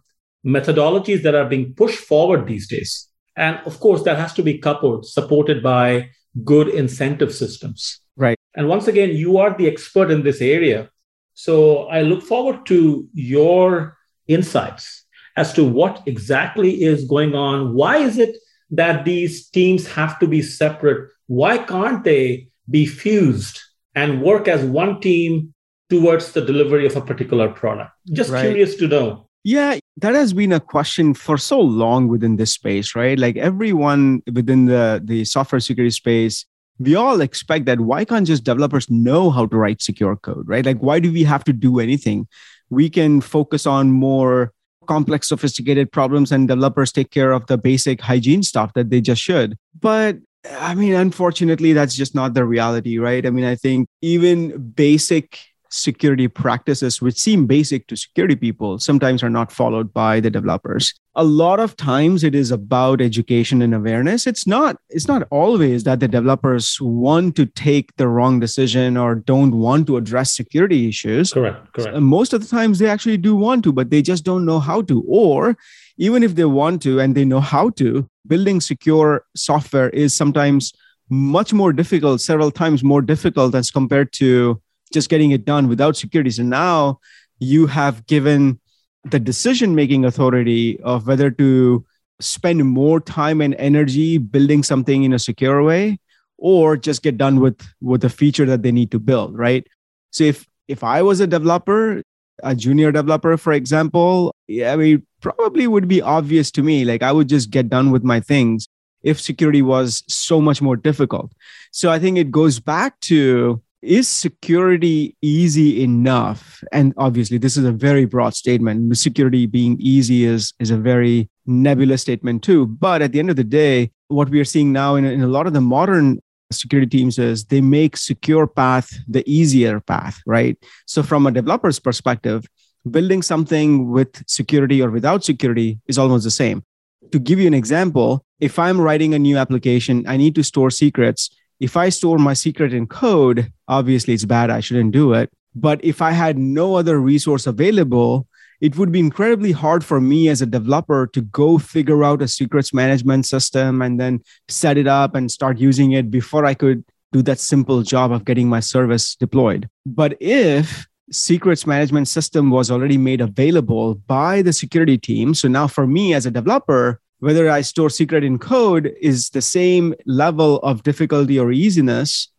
methodologies 0.45 1.23
that 1.23 1.35
are 1.35 1.45
being 1.47 1.73
pushed 1.73 1.99
forward 1.99 2.47
these 2.47 2.67
days. 2.67 3.07
And 3.35 3.59
of 3.65 3.79
course, 3.79 4.03
that 4.03 4.17
has 4.17 4.33
to 4.33 4.43
be 4.43 4.57
coupled, 4.57 5.05
supported 5.05 5.61
by 5.61 6.09
good 6.43 6.69
incentive 6.69 7.33
systems. 7.33 7.99
Right. 8.15 8.37
And 8.55 8.67
once 8.67 8.87
again, 8.87 9.09
you 9.09 9.37
are 9.37 9.55
the 9.55 9.67
expert 9.67 10.11
in 10.11 10.23
this 10.23 10.41
area. 10.41 10.89
So 11.33 11.87
I 11.87 12.01
look 12.01 12.23
forward 12.23 12.65
to 12.67 13.07
your 13.13 13.97
insights 14.27 15.05
as 15.35 15.53
to 15.53 15.65
what 15.65 16.01
exactly 16.05 16.83
is 16.83 17.05
going 17.05 17.35
on. 17.35 17.73
Why 17.73 17.97
is 17.97 18.17
it 18.17 18.37
that 18.71 19.03
these 19.03 19.49
teams 19.49 19.85
have 19.87 20.17
to 20.19 20.27
be 20.27 20.41
separate? 20.41 21.09
Why 21.27 21.57
can't 21.57 22.03
they 22.03 22.49
be 22.69 22.85
fused 22.85 23.59
and 23.93 24.21
work 24.21 24.47
as 24.47 24.63
one 24.63 25.01
team 25.01 25.53
towards 25.89 26.31
the 26.31 26.41
delivery 26.41 26.85
of 26.85 26.95
a 26.95 27.01
particular 27.01 27.49
product? 27.49 27.91
Just 28.11 28.31
right. 28.31 28.41
curious 28.41 28.75
to 28.75 28.87
know. 28.87 29.27
Yeah, 29.43 29.77
that 29.97 30.15
has 30.15 30.33
been 30.33 30.51
a 30.51 30.59
question 30.59 31.13
for 31.13 31.37
so 31.37 31.61
long 31.61 32.07
within 32.07 32.35
this 32.35 32.51
space, 32.51 32.95
right? 32.95 33.17
Like 33.17 33.37
everyone 33.37 34.23
within 34.33 34.65
the, 34.65 35.01
the 35.03 35.23
software 35.23 35.59
security 35.59 35.91
space, 35.91 36.45
we 36.79 36.95
all 36.95 37.21
expect 37.21 37.65
that 37.65 37.79
why 37.79 38.05
can't 38.05 38.25
just 38.25 38.43
developers 38.43 38.89
know 38.89 39.29
how 39.29 39.45
to 39.45 39.55
write 39.55 39.81
secure 39.81 40.15
code, 40.15 40.47
right? 40.47 40.65
Like, 40.65 40.79
why 40.79 40.99
do 40.99 41.11
we 41.11 41.23
have 41.23 41.43
to 41.45 41.53
do 41.53 41.79
anything? 41.79 42.27
We 42.69 42.89
can 42.89 43.21
focus 43.21 43.67
on 43.67 43.91
more 43.91 44.51
complex, 44.87 45.29
sophisticated 45.29 45.91
problems 45.91 46.31
and 46.31 46.47
developers 46.47 46.91
take 46.91 47.11
care 47.11 47.31
of 47.31 47.45
the 47.47 47.57
basic 47.57 48.01
hygiene 48.01 48.43
stuff 48.43 48.73
that 48.73 48.89
they 48.89 49.01
just 49.01 49.21
should. 49.21 49.57
But 49.79 50.17
I 50.59 50.75
mean, 50.75 50.93
unfortunately, 50.93 51.73
that's 51.73 51.95
just 51.95 52.15
not 52.15 52.33
the 52.33 52.45
reality, 52.45 52.97
right? 52.97 53.25
I 53.25 53.29
mean, 53.29 53.45
I 53.45 53.55
think 53.55 53.87
even 54.01 54.71
basic 54.71 55.39
security 55.69 56.27
practices 56.27 57.01
which 57.01 57.17
seem 57.17 57.45
basic 57.45 57.87
to 57.87 57.95
security 57.95 58.35
people 58.35 58.79
sometimes 58.79 59.23
are 59.23 59.29
not 59.29 59.51
followed 59.51 59.93
by 59.93 60.19
the 60.19 60.29
developers. 60.29 60.93
A 61.15 61.23
lot 61.23 61.59
of 61.59 61.75
times 61.77 62.23
it 62.23 62.35
is 62.35 62.51
about 62.51 63.01
education 63.01 63.61
and 63.61 63.73
awareness. 63.73 64.27
It's 64.27 64.45
not 64.45 64.77
it's 64.89 65.07
not 65.07 65.27
always 65.31 65.83
that 65.83 65.99
the 65.99 66.07
developers 66.07 66.77
want 66.81 67.35
to 67.37 67.45
take 67.45 67.95
the 67.95 68.07
wrong 68.07 68.39
decision 68.39 68.97
or 68.97 69.15
don't 69.15 69.55
want 69.55 69.87
to 69.87 69.97
address 69.97 70.35
security 70.35 70.87
issues. 70.87 71.33
Correct 71.33 71.73
correct. 71.73 71.97
Most 71.97 72.33
of 72.33 72.41
the 72.41 72.47
times 72.47 72.79
they 72.79 72.89
actually 72.89 73.17
do 73.17 73.35
want 73.35 73.63
to 73.63 73.73
but 73.73 73.89
they 73.89 74.01
just 74.01 74.23
don't 74.23 74.45
know 74.45 74.59
how 74.59 74.81
to. 74.83 75.03
Or 75.07 75.57
even 75.97 76.23
if 76.23 76.35
they 76.35 76.45
want 76.45 76.81
to 76.83 76.99
and 76.99 77.15
they 77.15 77.25
know 77.25 77.39
how 77.39 77.69
to 77.71 78.07
building 78.27 78.59
secure 78.59 79.25
software 79.35 79.89
is 79.89 80.15
sometimes 80.15 80.73
much 81.09 81.53
more 81.53 81.71
difficult 81.71 82.19
several 82.19 82.51
times 82.51 82.83
more 82.83 83.01
difficult 83.01 83.53
as 83.53 83.69
compared 83.69 84.11
to 84.11 84.59
just 84.95 85.09
getting 85.09 85.31
it 85.31 85.45
done 85.45 85.67
without 85.67 85.95
security. 85.95 86.31
So 86.31 86.41
now 86.41 86.99
you 87.39 87.67
have 87.67 88.07
given 88.07 88.59
the 89.03 89.19
decision 89.19 89.75
making 89.75 90.05
authority 90.05 90.79
of 90.81 91.05
whether 91.05 91.29
to 91.29 91.85
spend 92.19 92.65
more 92.65 92.99
time 92.99 93.41
and 93.41 93.53
energy 93.55 94.17
building 94.17 94.63
something 94.63 95.03
in 95.03 95.13
a 95.13 95.19
secure 95.19 95.61
way 95.61 95.99
or 96.37 96.77
just 96.77 97.03
get 97.03 97.17
done 97.17 97.39
with 97.39 97.59
with 97.81 98.01
the 98.01 98.09
feature 98.09 98.45
that 98.45 98.63
they 98.63 98.71
need 98.71 98.89
to 98.91 98.99
build 98.99 99.37
right 99.37 99.67
so 100.11 100.23
if 100.23 100.47
if 100.67 100.83
i 100.83 101.01
was 101.01 101.19
a 101.19 101.27
developer 101.27 102.01
a 102.43 102.55
junior 102.55 102.91
developer 102.91 103.35
for 103.37 103.51
example 103.51 104.33
i 104.63 104.75
mean 104.75 105.05
probably 105.21 105.67
would 105.67 105.87
be 105.87 106.01
obvious 106.01 106.51
to 106.51 106.63
me 106.63 106.85
like 106.85 107.03
i 107.03 107.11
would 107.11 107.27
just 107.27 107.49
get 107.49 107.69
done 107.69 107.91
with 107.91 108.03
my 108.03 108.19
things 108.19 108.67
if 109.03 109.19
security 109.19 109.61
was 109.61 110.03
so 110.07 110.39
much 110.39 110.61
more 110.61 110.77
difficult 110.77 111.31
so 111.71 111.91
i 111.91 111.99
think 111.99 112.17
it 112.17 112.31
goes 112.31 112.59
back 112.59 112.99
to 113.01 113.61
is 113.85 114.07
security 114.07 115.15
easy 115.21 115.83
enough? 115.83 116.63
And 116.71 116.93
obviously 116.97 117.37
this 117.37 117.57
is 117.57 117.65
a 117.65 117.71
very 117.71 118.05
broad 118.05 118.35
statement. 118.35 118.97
Security 118.97 119.45
being 119.45 119.77
easy 119.79 120.25
is 120.25 120.53
is 120.59 120.71
a 120.71 120.77
very 120.77 121.29
nebulous 121.45 122.01
statement 122.01 122.43
too. 122.43 122.67
But 122.67 123.01
at 123.01 123.11
the 123.11 123.19
end 123.19 123.29
of 123.29 123.35
the 123.35 123.43
day 123.43 123.91
what 124.07 124.29
we 124.29 124.39
are 124.39 124.45
seeing 124.45 124.71
now 124.71 124.95
in, 124.95 125.05
in 125.05 125.21
a 125.21 125.27
lot 125.27 125.47
of 125.47 125.53
the 125.53 125.61
modern 125.61 126.19
security 126.51 126.97
teams 126.97 127.17
is 127.17 127.45
they 127.45 127.61
make 127.61 127.97
secure 127.97 128.45
path 128.45 128.89
the 129.07 129.23
easier 129.29 129.79
path 129.79 130.21
right? 130.25 130.57
So 130.85 131.03
from 131.03 131.25
a 131.25 131.31
developer's 131.31 131.79
perspective 131.79 132.45
building 132.89 133.23
something 133.23 133.89
with 133.89 134.23
security 134.27 134.81
or 134.81 134.91
without 134.91 135.23
security 135.23 135.79
is 135.87 135.97
almost 135.97 136.23
the 136.23 136.31
same. 136.31 136.63
To 137.11 137.19
give 137.19 137.39
you 137.39 137.47
an 137.47 137.53
example 137.53 138.25
if 138.39 138.59
i'm 138.59 138.79
writing 138.79 139.13
a 139.13 139.19
new 139.19 139.37
application 139.37 140.03
i 140.07 140.17
need 140.17 140.35
to 140.35 140.43
store 140.43 140.69
secrets 140.69 141.29
if 141.59 141.77
I 141.77 141.89
store 141.89 142.17
my 142.17 142.33
secret 142.33 142.73
in 142.73 142.87
code, 142.87 143.51
obviously 143.67 144.13
it's 144.13 144.25
bad. 144.25 144.49
I 144.49 144.59
shouldn't 144.59 144.91
do 144.91 145.13
it. 145.13 145.31
But 145.55 145.83
if 145.83 146.01
I 146.01 146.11
had 146.11 146.37
no 146.37 146.75
other 146.75 146.99
resource 146.99 147.47
available, 147.47 148.27
it 148.61 148.77
would 148.77 148.91
be 148.91 148.99
incredibly 148.99 149.51
hard 149.51 149.83
for 149.83 150.01
me 150.01 150.29
as 150.29 150.41
a 150.41 150.45
developer 150.45 151.07
to 151.07 151.21
go 151.21 151.57
figure 151.57 152.03
out 152.03 152.21
a 152.21 152.27
secrets 152.27 152.73
management 152.73 153.25
system 153.25 153.81
and 153.81 153.99
then 153.99 154.21
set 154.47 154.77
it 154.77 154.87
up 154.87 155.15
and 155.15 155.31
start 155.31 155.57
using 155.57 155.91
it 155.91 156.09
before 156.11 156.45
I 156.45 156.53
could 156.53 156.83
do 157.11 157.21
that 157.23 157.39
simple 157.39 157.81
job 157.83 158.11
of 158.11 158.25
getting 158.25 158.49
my 158.49 158.59
service 158.59 159.15
deployed. 159.15 159.69
But 159.85 160.17
if 160.19 160.87
secrets 161.11 161.67
management 161.67 162.07
system 162.07 162.49
was 162.49 162.71
already 162.71 162.97
made 162.97 163.21
available 163.21 163.95
by 163.95 164.41
the 164.41 164.51
security 164.51 164.97
team, 164.97 165.33
so 165.33 165.47
now 165.47 165.67
for 165.67 165.85
me 165.87 166.13
as 166.13 166.25
a 166.25 166.31
developer, 166.31 166.99
whether 167.25 167.49
I 167.49 167.61
store 167.61 167.89
secret 167.89 168.23
in 168.23 168.37
code 168.37 168.93
is 169.01 169.31
the 169.31 169.41
same 169.41 169.95
level 170.05 170.59
of 170.59 170.83
difficulty 170.83 171.39
or 171.39 171.51
easiness 171.51 172.31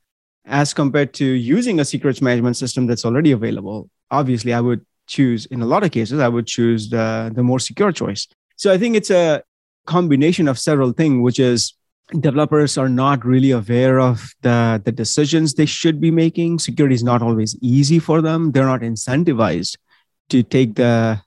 as 0.45 0.73
compared 0.73 1.12
to 1.14 1.25
using 1.25 1.81
a 1.81 1.85
secrets 1.85 2.23
management 2.23 2.57
system 2.57 2.87
that's 2.87 3.05
already 3.05 3.33
available. 3.33 3.90
Obviously, 4.12 4.55
I 4.55 4.61
would 4.61 4.87
choose, 5.09 5.47
in 5.47 5.61
a 5.61 5.66
lot 5.66 5.83
of 5.83 5.90
cases, 5.90 6.21
I 6.21 6.28
would 6.28 6.47
choose 6.47 6.88
the, 6.88 7.33
the 7.35 7.43
more 7.43 7.59
secure 7.59 7.90
choice. 7.90 8.28
So 8.55 8.73
I 8.73 8.78
think 8.78 8.95
it's 8.95 9.11
a 9.11 9.43
combination 9.87 10.47
of 10.47 10.57
several 10.57 10.93
things, 10.93 11.21
which 11.21 11.40
is 11.40 11.75
developers 12.21 12.78
are 12.78 12.88
not 12.88 13.25
really 13.25 13.50
aware 13.50 13.99
of 13.99 14.35
the, 14.43 14.81
the 14.85 14.93
decisions 14.93 15.55
they 15.55 15.66
should 15.66 16.00
be 16.00 16.12
making. 16.12 16.61
Security 16.61 16.95
is 16.95 17.02
not 17.02 17.23
always 17.23 17.57
easy 17.61 17.99
for 17.99 18.23
them. 18.23 18.52
They're 18.52 18.66
not 18.66 18.83
incentivized 18.83 19.78
to 20.28 20.45
take 20.45 20.76
the, 20.76 21.21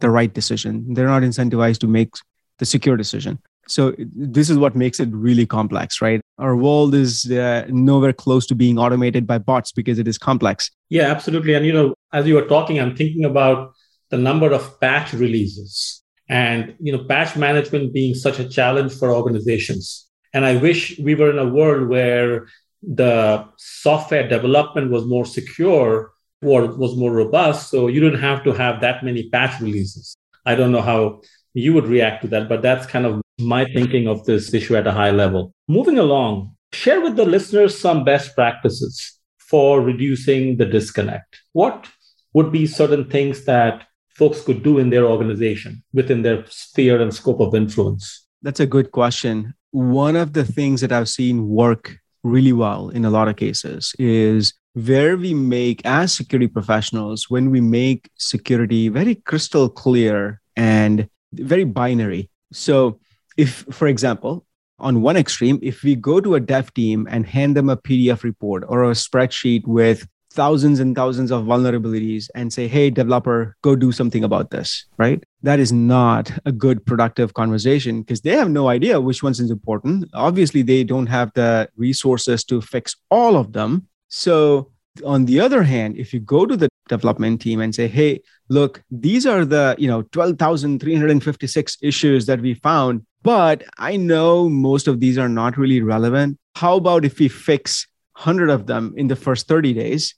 the 0.00 0.10
right 0.10 0.34
decision. 0.34 0.92
They're 0.92 1.06
not 1.06 1.22
incentivized 1.22 1.78
to 1.78 1.86
make 1.86 2.10
the 2.58 2.64
secure 2.64 2.96
decision. 2.96 3.38
So 3.68 3.94
this 3.98 4.48
is 4.48 4.58
what 4.58 4.76
makes 4.76 5.00
it 5.00 5.08
really 5.12 5.44
complex, 5.44 6.00
right? 6.00 6.20
Our 6.38 6.56
world 6.56 6.94
is 6.94 7.30
uh, 7.30 7.66
nowhere 7.68 8.12
close 8.12 8.46
to 8.46 8.54
being 8.54 8.78
automated 8.78 9.26
by 9.26 9.38
bots 9.38 9.72
because 9.72 9.98
it 9.98 10.06
is 10.06 10.18
complex. 10.18 10.70
Yeah, 10.88 11.10
absolutely. 11.10 11.54
And 11.54 11.66
you 11.66 11.72
know, 11.72 11.94
as 12.12 12.26
you 12.26 12.34
were 12.34 12.46
talking, 12.46 12.78
I'm 12.78 12.94
thinking 12.94 13.24
about 13.24 13.72
the 14.10 14.18
number 14.18 14.52
of 14.52 14.80
patch 14.80 15.12
releases 15.12 16.02
and 16.28 16.74
you 16.80 16.92
know, 16.92 17.04
patch 17.04 17.36
management 17.36 17.92
being 17.92 18.14
such 18.14 18.38
a 18.38 18.48
challenge 18.48 18.92
for 18.94 19.10
organizations. 19.12 20.06
And 20.32 20.44
I 20.44 20.56
wish 20.56 20.98
we 20.98 21.14
were 21.14 21.30
in 21.30 21.38
a 21.38 21.48
world 21.48 21.88
where 21.88 22.46
the 22.82 23.46
software 23.56 24.28
development 24.28 24.90
was 24.90 25.04
more 25.06 25.24
secure 25.24 26.12
or 26.42 26.66
was 26.66 26.94
more 26.96 27.12
robust, 27.12 27.70
so 27.70 27.88
you 27.88 28.00
didn't 28.00 28.20
have 28.20 28.44
to 28.44 28.52
have 28.52 28.80
that 28.80 29.02
many 29.02 29.28
patch 29.30 29.60
releases. 29.60 30.16
I 30.44 30.54
don't 30.54 30.70
know 30.70 30.82
how 30.82 31.22
you 31.56 31.72
would 31.72 31.86
react 31.86 32.22
to 32.22 32.28
that. 32.28 32.48
But 32.48 32.60
that's 32.60 32.86
kind 32.86 33.06
of 33.06 33.22
my 33.40 33.64
thinking 33.64 34.06
of 34.06 34.24
this 34.26 34.52
issue 34.52 34.76
at 34.76 34.86
a 34.86 34.92
high 34.92 35.10
level. 35.10 35.52
Moving 35.68 35.98
along, 35.98 36.54
share 36.72 37.00
with 37.00 37.16
the 37.16 37.24
listeners 37.24 37.78
some 37.78 38.04
best 38.04 38.34
practices 38.34 39.18
for 39.38 39.80
reducing 39.80 40.58
the 40.58 40.66
disconnect. 40.66 41.40
What 41.52 41.88
would 42.34 42.52
be 42.52 42.66
certain 42.66 43.08
things 43.08 43.46
that 43.46 43.84
folks 44.10 44.42
could 44.42 44.62
do 44.62 44.78
in 44.78 44.90
their 44.90 45.04
organization 45.04 45.82
within 45.94 46.22
their 46.22 46.44
sphere 46.48 47.00
and 47.00 47.12
scope 47.12 47.40
of 47.40 47.54
influence? 47.54 48.26
That's 48.42 48.60
a 48.60 48.66
good 48.66 48.90
question. 48.92 49.54
One 49.70 50.16
of 50.16 50.34
the 50.34 50.44
things 50.44 50.82
that 50.82 50.92
I've 50.92 51.08
seen 51.08 51.48
work 51.48 51.96
really 52.22 52.52
well 52.52 52.90
in 52.90 53.04
a 53.04 53.10
lot 53.10 53.28
of 53.28 53.36
cases 53.36 53.94
is 53.98 54.52
where 54.74 55.16
we 55.16 55.32
make, 55.32 55.80
as 55.86 56.12
security 56.12 56.48
professionals, 56.48 57.30
when 57.30 57.50
we 57.50 57.62
make 57.62 58.10
security 58.18 58.90
very 58.90 59.14
crystal 59.14 59.70
clear 59.70 60.42
and 60.54 61.08
very 61.40 61.64
binary. 61.64 62.30
So, 62.52 63.00
if, 63.36 63.66
for 63.70 63.86
example, 63.86 64.46
on 64.78 65.02
one 65.02 65.16
extreme, 65.16 65.58
if 65.62 65.82
we 65.82 65.94
go 65.94 66.20
to 66.20 66.34
a 66.34 66.40
dev 66.40 66.72
team 66.74 67.06
and 67.10 67.26
hand 67.26 67.56
them 67.56 67.68
a 67.68 67.76
PDF 67.76 68.22
report 68.22 68.64
or 68.68 68.84
a 68.84 68.92
spreadsheet 68.92 69.66
with 69.66 70.06
thousands 70.30 70.80
and 70.80 70.94
thousands 70.94 71.32
of 71.32 71.44
vulnerabilities 71.44 72.28
and 72.34 72.52
say, 72.52 72.68
hey, 72.68 72.90
developer, 72.90 73.56
go 73.62 73.74
do 73.74 73.90
something 73.90 74.22
about 74.22 74.50
this, 74.50 74.84
right? 74.98 75.24
That 75.42 75.58
is 75.58 75.72
not 75.72 76.30
a 76.44 76.52
good 76.52 76.84
productive 76.84 77.32
conversation 77.32 78.02
because 78.02 78.20
they 78.20 78.36
have 78.36 78.50
no 78.50 78.68
idea 78.68 79.00
which 79.00 79.22
ones 79.22 79.40
is 79.40 79.50
important. 79.50 80.08
Obviously, 80.12 80.62
they 80.62 80.84
don't 80.84 81.06
have 81.06 81.32
the 81.34 81.68
resources 81.76 82.44
to 82.44 82.60
fix 82.60 82.94
all 83.10 83.36
of 83.36 83.52
them. 83.54 83.88
So, 84.08 84.70
on 85.04 85.26
the 85.26 85.40
other 85.40 85.62
hand, 85.62 85.96
if 85.96 86.12
you 86.14 86.20
go 86.20 86.46
to 86.46 86.56
the 86.56 86.68
development 86.88 87.40
team 87.40 87.60
and 87.60 87.74
say, 87.74 87.88
hey, 87.88 88.20
look, 88.48 88.82
these 88.90 89.26
are 89.26 89.44
the, 89.44 89.74
you 89.78 89.88
know, 89.88 90.02
12,356 90.02 91.78
issues 91.82 92.26
that 92.26 92.40
we 92.40 92.54
found, 92.54 93.04
but 93.22 93.64
I 93.78 93.96
know 93.96 94.48
most 94.48 94.86
of 94.86 95.00
these 95.00 95.18
are 95.18 95.28
not 95.28 95.58
really 95.58 95.82
relevant. 95.82 96.38
How 96.54 96.76
about 96.76 97.04
if 97.04 97.18
we 97.18 97.28
fix 97.28 97.86
100 98.16 98.50
of 98.50 98.66
them 98.66 98.94
in 98.96 99.08
the 99.08 99.16
first 99.16 99.48
30 99.48 99.74
days 99.74 100.14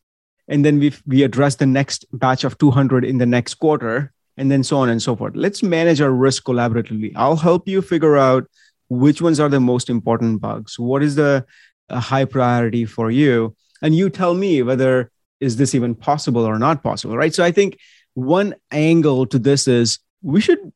and 0.47 0.65
then 0.65 0.79
we 0.79 0.93
we 1.07 1.23
address 1.23 1.57
the 1.57 1.67
next 1.67 2.07
batch 2.13 2.45
of 2.45 2.57
200 2.59 3.05
in 3.05 3.19
the 3.19 3.27
next 3.27 3.55
quarter 3.55 4.13
and 4.37 4.51
then 4.51 4.63
so 4.63 4.79
on 4.79 4.89
and 4.89 5.03
so 5.03 5.17
forth. 5.17 5.35
Let's 5.37 5.63
manage 5.63 6.01
our 6.01 6.13
risk 6.13 6.45
collaboratively. 6.45 7.13
I'll 7.17 7.37
help 7.37 7.69
you 7.69 7.83
figure 7.83 8.17
out 8.17 8.49
which 8.89 9.21
ones 9.21 9.41
are 9.41 9.49
the 9.49 9.61
most 9.61 9.91
important 9.91 10.41
bugs. 10.41 10.79
What 10.79 11.03
is 11.03 11.17
the 11.17 11.45
uh, 11.91 12.01
high 12.01 12.25
priority 12.25 12.85
for 12.85 13.11
you? 13.11 13.57
And 13.83 13.95
you 13.95 14.11
tell 14.11 14.35
me 14.35 14.63
whether 14.63 15.11
is 15.41 15.57
this 15.57 15.75
even 15.75 15.95
possible 15.95 16.45
or 16.45 16.59
not 16.59 16.83
possible, 16.83 17.17
right? 17.17 17.35
So 17.35 17.45
I 17.45 17.53
think 17.53 17.79
one 18.15 18.55
angle 18.73 19.27
to 19.27 19.39
this 19.39 19.69
is 19.69 19.99
we 20.23 20.41
should 20.41 20.73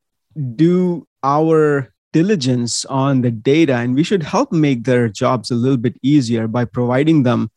do 0.55 1.07
our 1.23 1.93
diligence 2.13 2.85
on 2.85 3.23
the 3.23 3.31
data 3.31 3.75
and 3.75 3.95
we 3.95 4.05
should 4.05 4.23
help 4.23 4.53
make 4.53 4.85
their 4.85 5.09
jobs 5.09 5.51
a 5.51 5.55
little 5.55 5.79
bit 5.79 5.97
easier 6.03 6.47
by 6.47 6.65
providing 6.65 7.23
them 7.23 7.51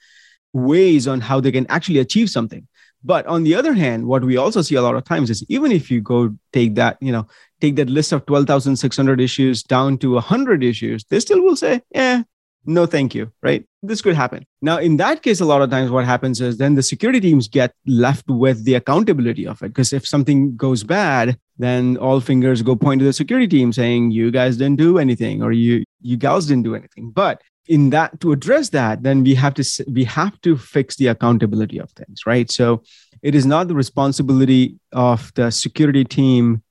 ways 0.53 1.07
on 1.07 1.21
how 1.21 1.39
they 1.39 1.51
can 1.51 1.67
actually 1.67 1.99
achieve 1.99 2.29
something 2.29 2.65
But 3.05 3.27
on 3.27 3.43
the 3.43 3.53
other 3.53 3.73
hand, 3.73 4.07
what 4.07 4.25
we 4.25 4.35
also 4.35 4.63
see 4.63 4.73
a 4.73 4.81
lot 4.81 4.95
of 4.95 5.03
times 5.03 5.29
is 5.29 5.45
even 5.47 5.71
if 5.71 5.91
you 5.91 6.01
go 6.01 6.35
take 6.51 6.73
that, 6.75 6.97
you 6.99 7.11
know, 7.11 7.27
take 7.61 7.75
that 7.75 7.87
list 7.87 8.11
of 8.11 8.25
12,600 8.25 9.21
issues 9.21 9.61
down 9.61 9.99
to 9.99 10.13
100 10.13 10.63
issues, 10.63 11.05
they 11.05 11.19
still 11.19 11.41
will 11.43 11.55
say, 11.55 11.81
yeah, 11.91 12.23
no, 12.65 12.85
thank 12.85 13.13
you, 13.13 13.31
right? 13.43 13.65
This 13.83 14.01
could 14.01 14.15
happen. 14.15 14.45
Now, 14.61 14.77
in 14.77 14.97
that 14.97 15.21
case, 15.21 15.39
a 15.39 15.45
lot 15.45 15.61
of 15.61 15.69
times 15.69 15.91
what 15.91 16.05
happens 16.05 16.41
is 16.41 16.57
then 16.57 16.75
the 16.75 16.83
security 16.83 17.19
teams 17.19 17.47
get 17.47 17.73
left 17.85 18.25
with 18.27 18.63
the 18.65 18.73
accountability 18.73 19.45
of 19.45 19.61
it. 19.61 19.69
Because 19.69 19.93
if 19.93 20.07
something 20.07 20.55
goes 20.57 20.83
bad, 20.83 21.37
then 21.57 21.97
all 21.97 22.19
fingers 22.19 22.61
go 22.61 22.75
point 22.75 22.99
to 22.99 23.05
the 23.05 23.13
security 23.13 23.47
team 23.47 23.71
saying, 23.71 24.11
you 24.11 24.31
guys 24.31 24.57
didn't 24.57 24.77
do 24.77 24.97
anything 24.97 25.43
or 25.43 25.51
you, 25.51 25.83
you 26.01 26.17
gals 26.17 26.47
didn't 26.47 26.63
do 26.63 26.75
anything. 26.75 27.11
But 27.11 27.41
in 27.67 27.89
that 27.89 28.19
to 28.19 28.31
address 28.31 28.69
that 28.69 29.01
then 29.01 29.23
we 29.23 29.33
have 29.33 29.53
to 29.53 29.63
we 29.91 30.03
have 30.03 30.39
to 30.41 30.55
fix 30.55 30.97
the 30.97 31.07
accountability 31.07 31.79
of 31.79 31.89
things 31.91 32.25
right 32.25 32.51
so 32.51 32.83
it 33.23 33.33
is 33.33 33.45
not 33.45 33.67
the 33.67 33.73
responsibility 33.73 34.77
of 34.91 35.31
the 35.33 35.49
security 35.49 36.03
team 36.03 36.61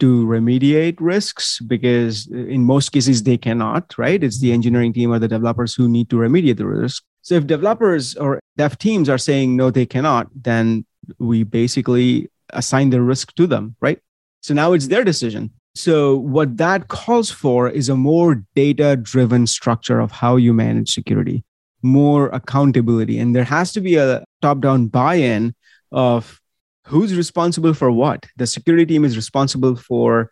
to 0.00 0.26
remediate 0.26 0.96
risks 0.98 1.60
because 1.60 2.26
in 2.26 2.64
most 2.64 2.90
cases 2.90 3.22
they 3.22 3.38
cannot 3.38 3.94
right? 3.98 4.22
It's 4.22 4.40
the 4.40 4.52
engineering 4.52 4.92
team 4.92 5.12
or 5.12 5.18
the 5.18 5.28
developers 5.28 5.74
who 5.74 5.88
need 5.88 6.10
to 6.10 6.16
remediate 6.16 6.56
the 6.56 6.66
risk. 6.66 7.02
So 7.22 7.36
if 7.36 7.46
developers 7.46 8.16
or 8.16 8.40
dev 8.56 8.78
teams 8.78 9.08
are 9.08 9.18
saying 9.18 9.56
no 9.56 9.70
they 9.70 9.86
cannot 9.86 10.28
then 10.34 10.84
we 11.18 11.42
basically 11.42 12.30
assign 12.50 12.90
the 12.90 13.02
risk 13.02 13.34
to 13.34 13.46
them 13.46 13.76
right? 13.80 14.00
So 14.40 14.54
now 14.54 14.72
it's 14.72 14.88
their 14.88 15.04
decision. 15.04 15.50
So, 15.76 16.16
what 16.16 16.56
that 16.58 16.86
calls 16.86 17.30
for 17.30 17.68
is 17.68 17.88
a 17.88 17.96
more 17.96 18.44
data 18.54 18.96
driven 18.96 19.46
structure 19.46 19.98
of 19.98 20.12
how 20.12 20.36
you 20.36 20.54
manage 20.54 20.92
security, 20.92 21.42
more 21.82 22.28
accountability. 22.28 23.18
And 23.18 23.34
there 23.34 23.44
has 23.44 23.72
to 23.72 23.80
be 23.80 23.96
a 23.96 24.24
top 24.40 24.60
down 24.60 24.86
buy 24.86 25.16
in 25.16 25.54
of 25.90 26.40
who's 26.86 27.16
responsible 27.16 27.74
for 27.74 27.90
what. 27.90 28.26
The 28.36 28.46
security 28.46 28.86
team 28.86 29.04
is 29.04 29.16
responsible 29.16 29.76
for 29.76 30.30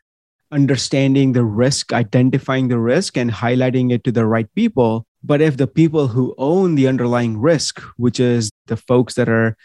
understanding 0.51 1.33
the 1.33 1.45
risk, 1.45 1.93
identifying 1.93 2.69
the 2.69 2.79
risk, 2.79 3.17
and 3.17 3.31
highlighting 3.31 3.91
it 3.91 4.05
to 4.05 4.13
the 4.13 4.27
right 4.27 4.53
people. 4.55 5.07
But 5.25 5.41
if 5.41 5.57
the 5.57 5.67
people 5.67 6.09
who 6.09 6.35
own 6.37 6.75
the 6.75 6.89
underlying 6.89 7.41
risk, 7.41 7.81
which 7.97 8.21
is 8.21 8.51
the 8.67 8.77
folks 8.77 9.15
that 9.15 9.29
are 9.29 9.57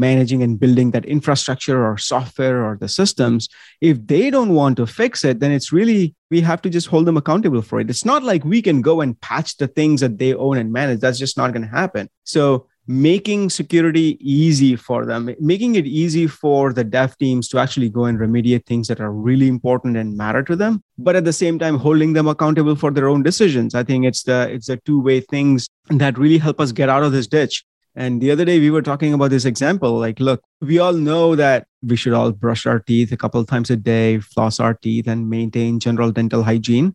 managing 0.00 0.42
and 0.42 0.58
building 0.58 0.92
that 0.92 1.04
infrastructure 1.04 1.84
or 1.84 1.98
software 1.98 2.64
or 2.64 2.76
the 2.80 2.88
systems 2.88 3.48
if 3.82 4.04
they 4.06 4.30
don't 4.30 4.54
want 4.54 4.78
to 4.78 4.86
fix 4.86 5.24
it 5.24 5.40
then 5.40 5.52
it's 5.52 5.72
really 5.72 6.14
we 6.30 6.40
have 6.40 6.62
to 6.62 6.70
just 6.70 6.86
hold 6.86 7.04
them 7.06 7.18
accountable 7.18 7.60
for 7.60 7.78
it 7.80 7.90
it's 7.90 8.06
not 8.06 8.22
like 8.22 8.42
we 8.42 8.62
can 8.62 8.80
go 8.80 9.02
and 9.02 9.20
patch 9.20 9.58
the 9.58 9.68
things 9.68 10.00
that 10.00 10.16
they 10.16 10.32
own 10.32 10.56
and 10.56 10.72
manage 10.72 11.00
that's 11.00 11.18
just 11.18 11.36
not 11.36 11.52
going 11.52 11.62
to 11.62 11.68
happen 11.68 12.08
so 12.24 12.66
making 12.90 13.48
security 13.48 14.18
easy 14.20 14.74
for 14.74 15.06
them 15.06 15.32
making 15.38 15.76
it 15.76 15.86
easy 15.86 16.26
for 16.26 16.72
the 16.72 16.82
dev 16.82 17.16
teams 17.18 17.46
to 17.46 17.56
actually 17.56 17.88
go 17.88 18.06
and 18.06 18.18
remediate 18.18 18.66
things 18.66 18.88
that 18.88 19.00
are 19.00 19.12
really 19.12 19.46
important 19.46 19.96
and 19.96 20.16
matter 20.16 20.42
to 20.42 20.56
them 20.56 20.82
but 20.98 21.14
at 21.14 21.24
the 21.24 21.32
same 21.32 21.56
time 21.56 21.78
holding 21.78 22.14
them 22.14 22.26
accountable 22.26 22.74
for 22.74 22.90
their 22.90 23.08
own 23.08 23.22
decisions 23.22 23.76
i 23.76 23.84
think 23.84 24.04
it's 24.04 24.24
the 24.24 24.50
it's 24.50 24.66
the 24.66 24.76
two 24.78 25.00
way 25.00 25.20
things 25.20 25.68
that 25.88 26.18
really 26.18 26.38
help 26.38 26.58
us 26.60 26.72
get 26.72 26.88
out 26.88 27.04
of 27.04 27.12
this 27.12 27.28
ditch 27.28 27.64
and 27.96 28.20
the 28.20 28.30
other 28.30 28.44
day 28.44 28.60
we 28.60 28.70
were 28.70 28.82
talking 28.82 29.12
about 29.12 29.30
this 29.30 29.44
example 29.44 29.98
like, 29.98 30.20
look, 30.20 30.42
we 30.60 30.78
all 30.78 30.92
know 30.92 31.34
that 31.34 31.66
we 31.82 31.96
should 31.96 32.12
all 32.12 32.30
brush 32.30 32.66
our 32.66 32.78
teeth 32.78 33.10
a 33.10 33.16
couple 33.16 33.40
of 33.40 33.48
times 33.48 33.70
a 33.70 33.76
day, 33.76 34.20
floss 34.20 34.60
our 34.60 34.74
teeth, 34.74 35.08
and 35.08 35.28
maintain 35.28 35.80
general 35.80 36.12
dental 36.12 36.44
hygiene. 36.44 36.94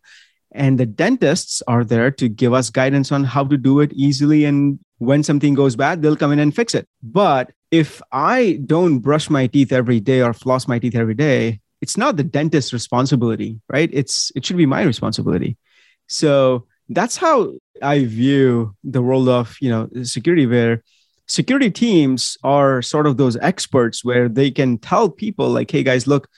And 0.56 0.80
the 0.80 0.86
dentists 0.86 1.62
are 1.68 1.84
there 1.84 2.10
to 2.12 2.28
give 2.28 2.52
us 2.52 2.70
guidance 2.70 3.12
on 3.12 3.24
how 3.24 3.44
to 3.44 3.56
do 3.56 3.80
it 3.80 3.92
easily. 3.92 4.44
And 4.44 4.78
when 4.98 5.22
something 5.22 5.54
goes 5.54 5.76
bad, 5.76 6.02
they'll 6.02 6.16
come 6.16 6.32
in 6.32 6.38
and 6.38 6.54
fix 6.54 6.74
it. 6.74 6.88
But 7.02 7.52
if 7.70 8.00
I 8.10 8.60
don't 8.64 9.00
brush 9.00 9.28
my 9.28 9.46
teeth 9.46 9.70
every 9.70 10.00
day 10.00 10.22
or 10.22 10.32
floss 10.32 10.66
my 10.66 10.78
teeth 10.78 10.94
every 10.94 11.14
day, 11.14 11.60
it's 11.80 11.96
not 11.96 12.16
the 12.16 12.24
dentist's 12.24 12.72
responsibility, 12.72 13.60
right? 13.68 13.90
It's 13.92 14.32
it 14.34 14.44
should 14.44 14.56
be 14.56 14.66
my 14.66 14.82
responsibility. 14.82 15.56
So 16.06 16.66
that's 16.88 17.16
how 17.16 17.52
I 17.82 18.04
view 18.04 18.74
the 18.82 19.02
world 19.02 19.28
of 19.28 19.56
you 19.60 19.68
know 19.70 19.88
security, 20.02 20.46
where 20.46 20.82
security 21.26 21.70
teams 21.70 22.38
are 22.42 22.80
sort 22.80 23.06
of 23.06 23.16
those 23.16 23.36
experts 23.36 24.04
where 24.04 24.28
they 24.28 24.50
can 24.50 24.78
tell 24.78 25.10
people 25.10 25.50
like, 25.50 25.70
"Hey 25.70 25.82
guys, 25.82 26.06
look, 26.06 26.28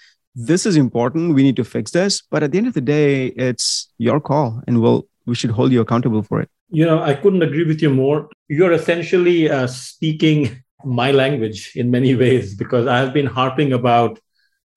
this 0.47 0.65
is 0.67 0.77
important. 0.77 1.35
We 1.35 1.43
need 1.43 1.57
to 1.57 1.65
fix 1.65 1.91
this." 1.91 2.23
But 2.31 2.43
at 2.43 2.53
the 2.53 2.59
end 2.59 2.69
of 2.69 2.75
the 2.75 2.81
day, 2.81 3.27
it's 3.49 3.91
your 3.99 4.21
call, 4.21 4.63
and 4.67 4.81
we'll 4.81 5.07
we 5.27 5.35
should 5.35 5.51
hold 5.51 5.73
you 5.73 5.81
accountable 5.81 6.23
for 6.23 6.41
it. 6.41 6.49
You 6.71 6.85
know, 6.85 7.03
I 7.03 7.15
couldn't 7.15 7.43
agree 7.43 7.65
with 7.65 7.83
you 7.83 7.91
more. 7.91 8.29
You're 8.49 8.73
essentially 8.73 9.51
uh, 9.51 9.67
speaking 9.67 10.63
my 10.85 11.11
language 11.11 11.73
in 11.75 11.91
many 11.91 12.15
ways 12.15 12.55
because 12.55 12.87
I 12.87 12.99
have 12.99 13.13
been 13.13 13.27
harping 13.27 13.73
about 13.73 14.21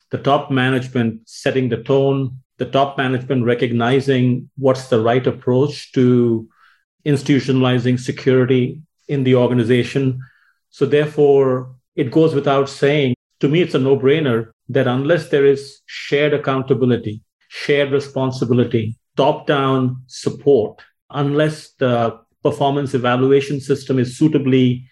the 0.10 0.18
top 0.18 0.52
management 0.52 1.22
setting 1.26 1.70
the 1.70 1.84
tone, 1.84 2.38
the 2.58 2.66
top 2.66 2.98
management 2.98 3.46
recognizing 3.46 4.50
what's 4.58 4.88
the 4.88 5.02
right 5.02 5.26
approach 5.26 5.92
to 5.94 6.48
institutionalizing 7.06 8.00
security 8.00 8.82
in 9.08 9.24
the 9.24 9.36
organization. 9.36 10.20
So, 10.70 10.86
therefore, 10.86 11.76
it 11.96 12.12
goes 12.12 12.34
without 12.34 12.70
saying, 12.70 13.16
to 13.40 13.48
me, 13.48 13.62
it's 13.62 13.76
a 13.76 13.80
no 13.80 13.98
brainer 13.98 14.52
that 14.74 14.88
unless 14.88 15.30
there 15.30 15.46
is 15.46 15.82
shared 15.86 16.34
accountability, 16.34 17.22
shared 17.50 17.92
responsibility, 17.92 18.98
top 19.18 19.48
down 19.48 20.02
support, 20.08 20.82
unless 21.10 21.74
the 21.74 22.18
performance 22.44 22.94
evaluation 22.94 23.60
system 23.60 24.00
is 24.00 24.18
suitably 24.18 24.86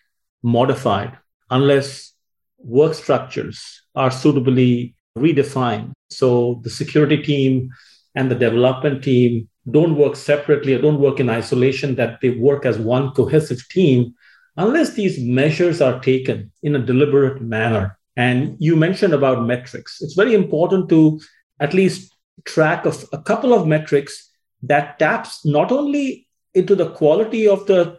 modified, 0.44 1.18
unless 1.50 2.14
work 2.58 2.94
structures 2.94 3.82
are 3.96 4.12
suitably 4.12 4.96
redefined, 5.18 5.92
so 6.10 6.60
the 6.64 6.70
security 6.70 7.22
team 7.22 7.70
and 8.16 8.30
the 8.30 8.36
development 8.36 9.04
team 9.04 9.48
don't 9.70 9.96
work 9.96 10.16
separately 10.16 10.74
or 10.74 10.82
don't 10.82 11.00
work 11.00 11.20
in 11.20 11.30
isolation, 11.30 11.96
that 11.96 12.20
they 12.22 12.32
work 12.32 12.66
as 12.66 12.78
one 12.78 13.12
cohesive 13.12 13.68
team, 13.70 14.14
unless 14.58 14.94
these 14.94 15.20
measures 15.20 15.82
are 15.82 16.00
taken 16.00 16.52
in 16.64 16.76
a 16.76 16.86
deliberate 16.86 17.42
manner. 17.42 17.99
And 18.20 18.58
you 18.60 18.76
mentioned 18.76 19.14
about 19.14 19.46
metrics. 19.46 20.02
It's 20.02 20.14
very 20.14 20.34
important 20.36 20.90
to 20.90 21.22
at 21.62 21.74
least 21.74 22.14
track 22.44 22.86
of 22.86 23.06
a 23.14 23.18
couple 23.18 23.54
of 23.54 23.66
metrics 23.66 24.30
that 24.64 25.00
taps 25.00 25.46
not 25.46 25.72
only 25.72 26.28
into 26.54 26.76
the 26.76 26.90
quality 26.90 27.48
of 27.48 27.66
the 27.66 27.98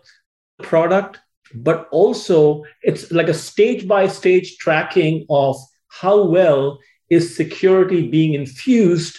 product, 0.62 1.20
but 1.54 1.88
also 1.90 2.64
it's 2.82 3.10
like 3.10 3.28
a 3.28 3.40
stage 3.48 3.88
by 3.88 4.08
stage 4.08 4.58
tracking 4.58 5.24
of 5.30 5.56
how 5.88 6.26
well 6.26 6.78
is 7.08 7.34
security 7.34 8.06
being 8.06 8.34
infused 8.34 9.18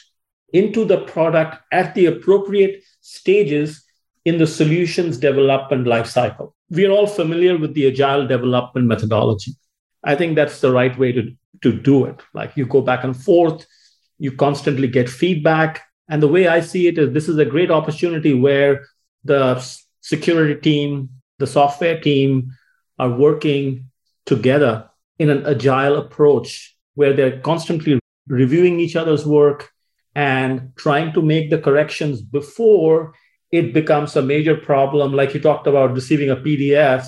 into 0.54 0.86
the 0.86 1.02
product 1.06 1.58
at 1.72 1.96
the 1.96 2.06
appropriate 2.06 2.84
stages 3.02 3.84
in 4.26 4.38
the 4.38 4.46
solutions 4.46 5.18
development 5.18 5.88
lifecycle. 5.88 6.54
We 6.70 6.86
are 6.86 6.92
all 6.92 7.08
familiar 7.08 7.58
with 7.58 7.74
the 7.74 7.88
agile 7.88 8.28
development 8.28 8.86
methodology. 8.86 9.54
I 10.04 10.16
think 10.16 10.36
that's 10.36 10.62
the 10.62 10.72
right 10.72 10.98
way 10.98 11.12
to, 11.12 11.36
to 11.62 11.74
do 11.74 12.06
it. 12.06 12.20
Like 12.34 12.56
you 12.56 12.66
go 12.66 12.82
back 12.82 13.04
and 13.04 13.16
forth, 13.16 13.66
you 14.18 14.32
constantly 14.32 14.88
get 14.88 15.10
feedback. 15.10 15.84
And 16.10 16.22
the 16.22 16.28
way 16.28 16.48
I 16.48 16.62
see 16.62 16.88
it 16.88 16.98
is 16.98 17.14
this 17.14 17.30
is 17.30 17.38
a 17.38 17.46
great 17.46 17.72
opportunity 17.72 18.34
where 18.34 18.86
the 19.24 19.64
security 20.02 20.60
team, 20.60 21.10
the 21.40 21.48
software 21.48 22.00
team 22.00 22.52
are 23.00 23.10
working 23.10 23.90
together 24.26 24.90
in 25.20 25.30
an 25.30 25.46
agile 25.46 25.98
approach 25.98 26.76
where 26.96 27.14
they're 27.14 27.40
constantly 27.42 28.00
reviewing 28.28 28.80
each 28.80 28.96
other's 28.96 29.26
work 29.26 29.70
and 30.16 30.72
trying 30.76 31.14
to 31.14 31.22
make 31.22 31.50
the 31.50 31.58
corrections 31.58 32.22
before 32.22 33.14
it 33.52 33.74
becomes 33.74 34.16
a 34.16 34.22
major 34.22 34.56
problem. 34.56 35.14
Like 35.14 35.34
you 35.34 35.40
talked 35.40 35.68
about 35.68 35.94
receiving 35.94 36.30
a 36.30 36.36
PDF 36.36 37.08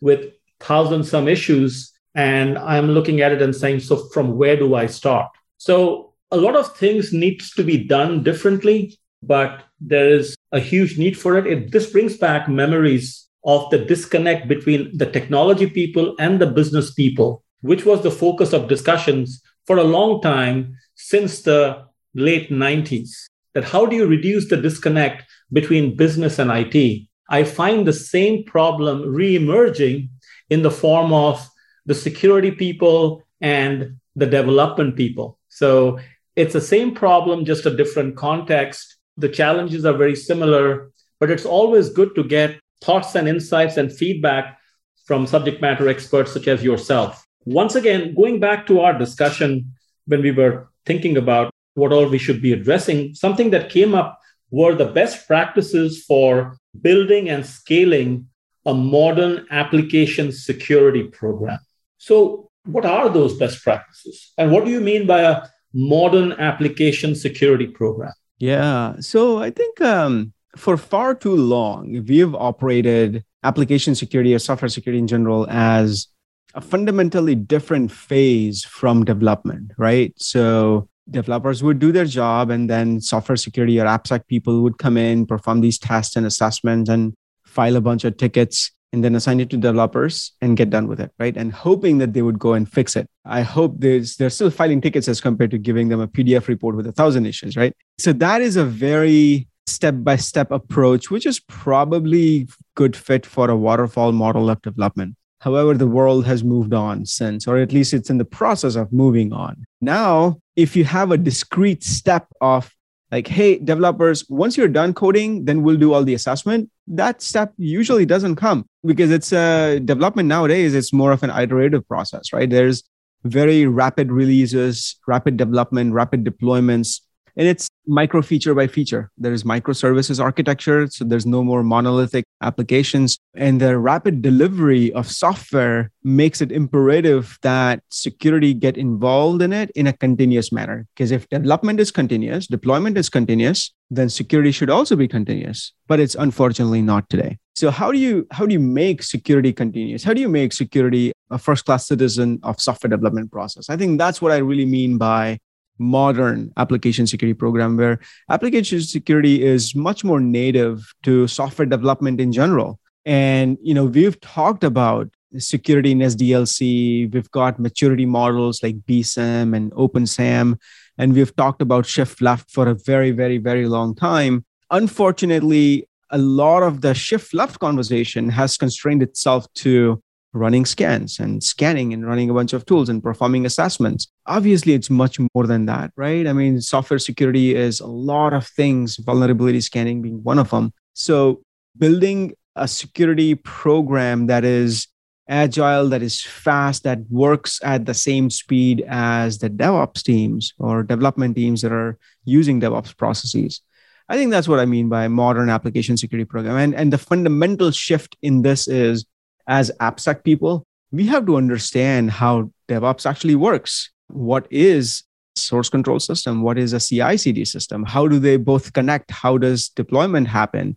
with 0.00 0.32
thousand 0.60 1.04
some 1.04 1.28
issues, 1.28 1.92
and 2.14 2.58
I'm 2.58 2.90
looking 2.90 3.20
at 3.20 3.32
it 3.32 3.42
and 3.42 3.54
saying, 3.54 3.80
so 3.80 4.08
from 4.10 4.36
where 4.36 4.56
do 4.56 4.74
I 4.74 4.86
start? 4.86 5.30
So 5.58 6.12
a 6.30 6.36
lot 6.36 6.56
of 6.56 6.76
things 6.76 7.12
needs 7.12 7.50
to 7.52 7.64
be 7.64 7.84
done 7.84 8.22
differently, 8.22 8.98
but 9.22 9.64
there 9.80 10.08
is 10.08 10.36
a 10.52 10.60
huge 10.60 10.98
need 10.98 11.18
for 11.18 11.36
it. 11.38 11.46
it 11.46 11.72
this 11.72 11.90
brings 11.90 12.16
back 12.16 12.48
memories 12.48 13.28
of 13.44 13.68
the 13.70 13.78
disconnect 13.78 14.48
between 14.48 14.96
the 14.96 15.10
technology 15.10 15.68
people 15.68 16.14
and 16.18 16.40
the 16.40 16.46
business 16.46 16.92
people 16.92 17.44
which 17.64 17.86
was 17.86 18.02
the 18.02 18.10
focus 18.10 18.52
of 18.52 18.68
discussions 18.68 19.40
for 19.66 19.78
a 19.78 19.90
long 19.96 20.20
time 20.20 20.76
since 20.96 21.40
the 21.40 21.82
late 22.14 22.50
90s. 22.50 23.08
That 23.54 23.64
how 23.64 23.86
do 23.86 23.96
you 23.96 24.06
reduce 24.06 24.50
the 24.50 24.58
disconnect 24.58 25.24
between 25.50 25.96
business 25.96 26.38
and 26.38 26.50
IT? 26.50 27.08
I 27.30 27.44
find 27.44 27.86
the 27.86 27.94
same 27.94 28.44
problem 28.44 29.14
re-emerging 29.14 30.10
in 30.50 30.60
the 30.60 30.70
form 30.70 31.14
of 31.14 31.48
the 31.86 31.94
security 31.94 32.50
people 32.50 33.22
and 33.40 33.96
the 34.16 34.26
development 34.26 34.96
people. 34.96 35.38
So 35.48 35.98
it's 36.36 36.52
the 36.52 36.60
same 36.60 36.94
problem, 36.94 37.44
just 37.44 37.66
a 37.66 37.76
different 37.76 38.16
context. 38.16 38.96
The 39.16 39.28
challenges 39.28 39.84
are 39.84 39.96
very 39.96 40.16
similar, 40.16 40.90
but 41.20 41.30
it's 41.30 41.44
always 41.44 41.90
good 41.90 42.14
to 42.16 42.24
get 42.24 42.58
thoughts 42.82 43.14
and 43.14 43.28
insights 43.28 43.76
and 43.76 43.92
feedback 43.92 44.58
from 45.04 45.26
subject 45.26 45.60
matter 45.60 45.88
experts 45.88 46.32
such 46.32 46.48
as 46.48 46.62
yourself. 46.62 47.24
once 47.46 47.74
again, 47.74 48.14
going 48.14 48.40
back 48.40 48.66
to 48.66 48.80
our 48.80 48.98
discussion 48.98 49.70
when 50.06 50.22
we 50.22 50.30
were 50.30 50.66
thinking 50.86 51.18
about 51.18 51.50
what 51.74 51.92
all 51.92 52.08
we 52.08 52.16
should 52.16 52.40
be 52.40 52.54
addressing, 52.54 53.14
something 53.14 53.50
that 53.50 53.68
came 53.68 53.94
up 53.94 54.18
were 54.50 54.74
the 54.74 54.86
best 54.86 55.26
practices 55.26 56.02
for 56.04 56.56
building 56.80 57.28
and 57.28 57.44
scaling 57.44 58.26
a 58.66 58.72
modern 58.72 59.46
application 59.50 60.32
security 60.32 61.04
program. 61.04 61.58
So, 62.04 62.50
what 62.66 62.84
are 62.84 63.08
those 63.08 63.38
best 63.38 63.62
practices? 63.62 64.32
And 64.36 64.52
what 64.52 64.66
do 64.66 64.70
you 64.70 64.80
mean 64.80 65.06
by 65.06 65.20
a 65.22 65.42
modern 65.72 66.32
application 66.32 67.14
security 67.14 67.66
program? 67.66 68.12
Yeah. 68.38 68.96
So, 69.00 69.38
I 69.38 69.50
think 69.50 69.80
um, 69.80 70.34
for 70.54 70.76
far 70.76 71.14
too 71.14 71.34
long, 71.34 72.04
we've 72.06 72.34
operated 72.34 73.24
application 73.42 73.94
security 73.94 74.34
or 74.34 74.38
software 74.38 74.68
security 74.68 74.98
in 74.98 75.06
general 75.06 75.46
as 75.48 76.08
a 76.54 76.60
fundamentally 76.60 77.34
different 77.34 77.90
phase 77.90 78.64
from 78.64 79.06
development, 79.06 79.72
right? 79.78 80.12
So 80.16 80.88
developers 81.10 81.62
would 81.62 81.78
do 81.78 81.90
their 81.90 82.04
job 82.04 82.50
and 82.50 82.68
then 82.68 83.00
software 83.00 83.36
security 83.36 83.80
or 83.80 83.86
AppSec 83.86 84.26
people 84.26 84.62
would 84.62 84.76
come 84.76 84.98
in, 84.98 85.24
perform 85.26 85.62
these 85.62 85.78
tests 85.78 86.16
and 86.16 86.26
assessments 86.26 86.90
and 86.90 87.14
file 87.46 87.76
a 87.76 87.80
bunch 87.80 88.04
of 88.04 88.18
tickets 88.18 88.73
and 88.94 89.02
then 89.02 89.16
assign 89.16 89.40
it 89.40 89.50
to 89.50 89.56
developers 89.56 90.32
and 90.40 90.56
get 90.56 90.70
done 90.70 90.86
with 90.86 91.00
it, 91.00 91.10
right? 91.18 91.36
And 91.36 91.52
hoping 91.52 91.98
that 91.98 92.12
they 92.12 92.22
would 92.22 92.38
go 92.38 92.54
and 92.54 92.70
fix 92.70 92.94
it. 92.94 93.08
I 93.24 93.42
hope 93.42 93.74
they're 93.78 94.04
still 94.04 94.50
filing 94.50 94.80
tickets 94.80 95.08
as 95.08 95.20
compared 95.20 95.50
to 95.50 95.58
giving 95.58 95.88
them 95.88 96.00
a 96.00 96.06
PDF 96.06 96.46
report 96.46 96.76
with 96.76 96.86
a 96.86 96.92
thousand 96.92 97.26
issues, 97.26 97.56
right? 97.56 97.74
So 97.98 98.12
that 98.12 98.40
is 98.40 98.56
a 98.56 98.64
very 98.64 99.48
step 99.66 99.96
by 99.98 100.14
step 100.14 100.52
approach, 100.52 101.10
which 101.10 101.26
is 101.26 101.40
probably 101.40 102.48
good 102.76 102.94
fit 102.94 103.26
for 103.26 103.50
a 103.50 103.56
waterfall 103.56 104.12
model 104.12 104.48
of 104.48 104.62
development. 104.62 105.16
However, 105.40 105.74
the 105.74 105.88
world 105.88 106.24
has 106.24 106.44
moved 106.44 106.72
on 106.72 107.04
since, 107.04 107.48
or 107.48 107.58
at 107.58 107.72
least 107.72 107.92
it's 107.92 108.10
in 108.10 108.18
the 108.18 108.24
process 108.24 108.76
of 108.76 108.92
moving 108.92 109.32
on. 109.32 109.64
Now, 109.80 110.38
if 110.54 110.76
you 110.76 110.84
have 110.84 111.10
a 111.10 111.18
discrete 111.18 111.82
step 111.82 112.28
of 112.40 112.72
like, 113.14 113.28
hey, 113.28 113.58
developers, 113.58 114.28
once 114.28 114.56
you're 114.56 114.66
done 114.66 114.92
coding, 114.92 115.44
then 115.44 115.62
we'll 115.62 115.76
do 115.76 115.92
all 115.92 116.02
the 116.02 116.14
assessment. 116.14 116.68
That 116.88 117.22
step 117.22 117.52
usually 117.56 118.04
doesn't 118.04 118.34
come 118.34 118.66
because 118.84 119.12
it's 119.12 119.32
a 119.32 119.78
development 119.78 120.28
nowadays, 120.28 120.74
it's 120.74 120.92
more 120.92 121.12
of 121.12 121.22
an 121.22 121.30
iterative 121.30 121.86
process, 121.86 122.32
right? 122.32 122.50
There's 122.50 122.82
very 123.22 123.66
rapid 123.66 124.10
releases, 124.10 124.96
rapid 125.06 125.36
development, 125.36 125.92
rapid 125.92 126.24
deployments 126.24 127.02
and 127.36 127.48
it's 127.48 127.68
micro 127.86 128.22
feature 128.22 128.54
by 128.54 128.66
feature. 128.66 129.10
There 129.18 129.32
is 129.32 129.44
microservices 129.44 130.22
architecture, 130.22 130.86
so 130.86 131.04
there's 131.04 131.26
no 131.26 131.42
more 131.42 131.62
monolithic 131.62 132.24
applications. 132.40 133.18
And 133.34 133.60
the 133.60 133.78
rapid 133.78 134.22
delivery 134.22 134.92
of 134.92 135.10
software 135.10 135.90
makes 136.02 136.40
it 136.40 136.52
imperative 136.52 137.38
that 137.42 137.82
security 137.90 138.54
get 138.54 138.76
involved 138.76 139.42
in 139.42 139.52
it 139.52 139.70
in 139.74 139.86
a 139.86 139.92
continuous 139.92 140.52
manner. 140.52 140.86
Because 140.94 141.10
if 141.10 141.28
development 141.28 141.80
is 141.80 141.90
continuous, 141.90 142.46
deployment 142.46 142.96
is 142.96 143.08
continuous, 143.08 143.72
then 143.90 144.08
security 144.08 144.50
should 144.50 144.70
also 144.70 144.96
be 144.96 145.08
continuous. 145.08 145.72
But 145.86 146.00
it's 146.00 146.14
unfortunately 146.14 146.82
not 146.82 147.08
today. 147.10 147.38
So 147.56 147.70
how 147.70 147.92
do 147.92 147.98
you 147.98 148.26
how 148.32 148.46
do 148.46 148.52
you 148.52 148.60
make 148.60 149.02
security 149.02 149.52
continuous? 149.52 150.02
How 150.02 150.12
do 150.12 150.20
you 150.20 150.28
make 150.28 150.52
security 150.52 151.12
a 151.30 151.38
first 151.38 151.64
class 151.64 151.86
citizen 151.86 152.40
of 152.42 152.60
software 152.60 152.88
development 152.88 153.30
process? 153.30 153.70
I 153.70 153.76
think 153.76 153.98
that's 153.98 154.20
what 154.20 154.32
I 154.32 154.38
really 154.38 154.66
mean 154.66 154.98
by 154.98 155.38
modern 155.78 156.52
application 156.56 157.06
security 157.06 157.34
program 157.34 157.76
where 157.76 157.98
application 158.30 158.80
security 158.80 159.42
is 159.42 159.74
much 159.74 160.04
more 160.04 160.20
native 160.20 160.92
to 161.02 161.26
software 161.26 161.66
development 161.66 162.20
in 162.20 162.32
general. 162.32 162.78
And 163.04 163.58
you 163.62 163.74
know 163.74 163.84
we've 163.84 164.20
talked 164.20 164.64
about 164.64 165.08
security 165.36 165.90
in 165.90 165.98
sdlc 165.98 167.12
we've 167.12 167.30
got 167.32 167.58
maturity 167.58 168.06
models 168.06 168.62
like 168.62 168.76
BSIMM 168.82 169.56
and 169.56 169.72
OpenSAMM 169.72 170.56
and 170.96 171.12
we've 171.12 171.34
talked 171.34 171.60
about 171.60 171.86
shift 171.86 172.22
left 172.22 172.52
for 172.52 172.68
a 172.68 172.74
very 172.74 173.10
very 173.10 173.38
very 173.38 173.66
long 173.66 173.94
time. 173.94 174.44
Unfortunately 174.70 175.88
a 176.10 176.18
lot 176.18 176.62
of 176.62 176.82
the 176.82 176.94
shift 176.94 177.34
left 177.34 177.58
conversation 177.58 178.28
has 178.28 178.56
constrained 178.56 179.02
itself 179.02 179.52
to 179.54 180.00
running 180.34 180.66
scans 180.66 181.20
and 181.20 181.42
scanning 181.42 181.92
and 181.94 182.06
running 182.06 182.28
a 182.28 182.34
bunch 182.34 182.52
of 182.52 182.66
tools 182.66 182.88
and 182.88 183.02
performing 183.02 183.46
assessments. 183.46 184.08
Obviously, 184.26 184.74
it's 184.74 184.90
much 184.90 185.18
more 185.34 185.46
than 185.46 185.66
that, 185.66 185.92
right? 185.96 186.26
I 186.26 186.32
mean, 186.32 186.60
software 186.60 186.98
security 186.98 187.54
is 187.54 187.80
a 187.80 187.86
lot 187.86 188.34
of 188.34 188.46
things, 188.46 188.96
vulnerability 188.96 189.60
scanning 189.60 190.02
being 190.02 190.22
one 190.22 190.38
of 190.38 190.50
them. 190.50 190.72
So, 190.92 191.42
building 191.78 192.34
a 192.56 192.68
security 192.68 193.34
program 193.34 194.26
that 194.26 194.44
is 194.44 194.88
agile, 195.28 195.88
that 195.88 196.02
is 196.02 196.20
fast, 196.20 196.82
that 196.82 196.98
works 197.10 197.60
at 197.62 197.86
the 197.86 197.94
same 197.94 198.28
speed 198.28 198.84
as 198.86 199.38
the 199.38 199.48
DevOps 199.48 200.02
teams 200.02 200.52
or 200.58 200.82
development 200.82 201.36
teams 201.36 201.62
that 201.62 201.72
are 201.72 201.98
using 202.24 202.60
DevOps 202.60 202.96
processes. 202.96 203.62
I 204.08 204.16
think 204.16 204.30
that's 204.30 204.48
what 204.48 204.60
I 204.60 204.66
mean 204.66 204.88
by 204.88 205.08
modern 205.08 205.48
application 205.48 205.96
security 205.96 206.26
program. 206.26 206.56
And, 206.56 206.74
and 206.74 206.92
the 206.92 206.98
fundamental 206.98 207.70
shift 207.70 208.16
in 208.20 208.42
this 208.42 208.68
is 208.68 209.06
as 209.46 209.70
AppSec 209.80 210.24
people, 210.24 210.64
we 210.92 211.06
have 211.06 211.26
to 211.26 211.36
understand 211.36 212.10
how 212.10 212.50
DevOps 212.68 213.06
actually 213.06 213.34
works. 213.34 213.90
What 214.08 214.46
is 214.50 215.02
source 215.36 215.68
control 215.68 215.98
system? 216.00 216.42
What 216.42 216.58
is 216.58 216.72
a 216.72 216.80
CI 216.80 217.16
CD 217.16 217.44
system? 217.44 217.84
How 217.84 218.06
do 218.06 218.18
they 218.18 218.36
both 218.36 218.72
connect? 218.72 219.10
How 219.10 219.38
does 219.38 219.68
deployment 219.68 220.28
happen? 220.28 220.76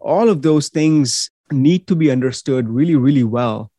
All 0.00 0.28
of 0.28 0.42
those 0.42 0.68
things 0.68 1.30
need 1.50 1.86
to 1.86 1.96
be 1.96 2.10
understood 2.10 2.68
really, 2.68 2.96
really 2.96 3.24
well. 3.24 3.70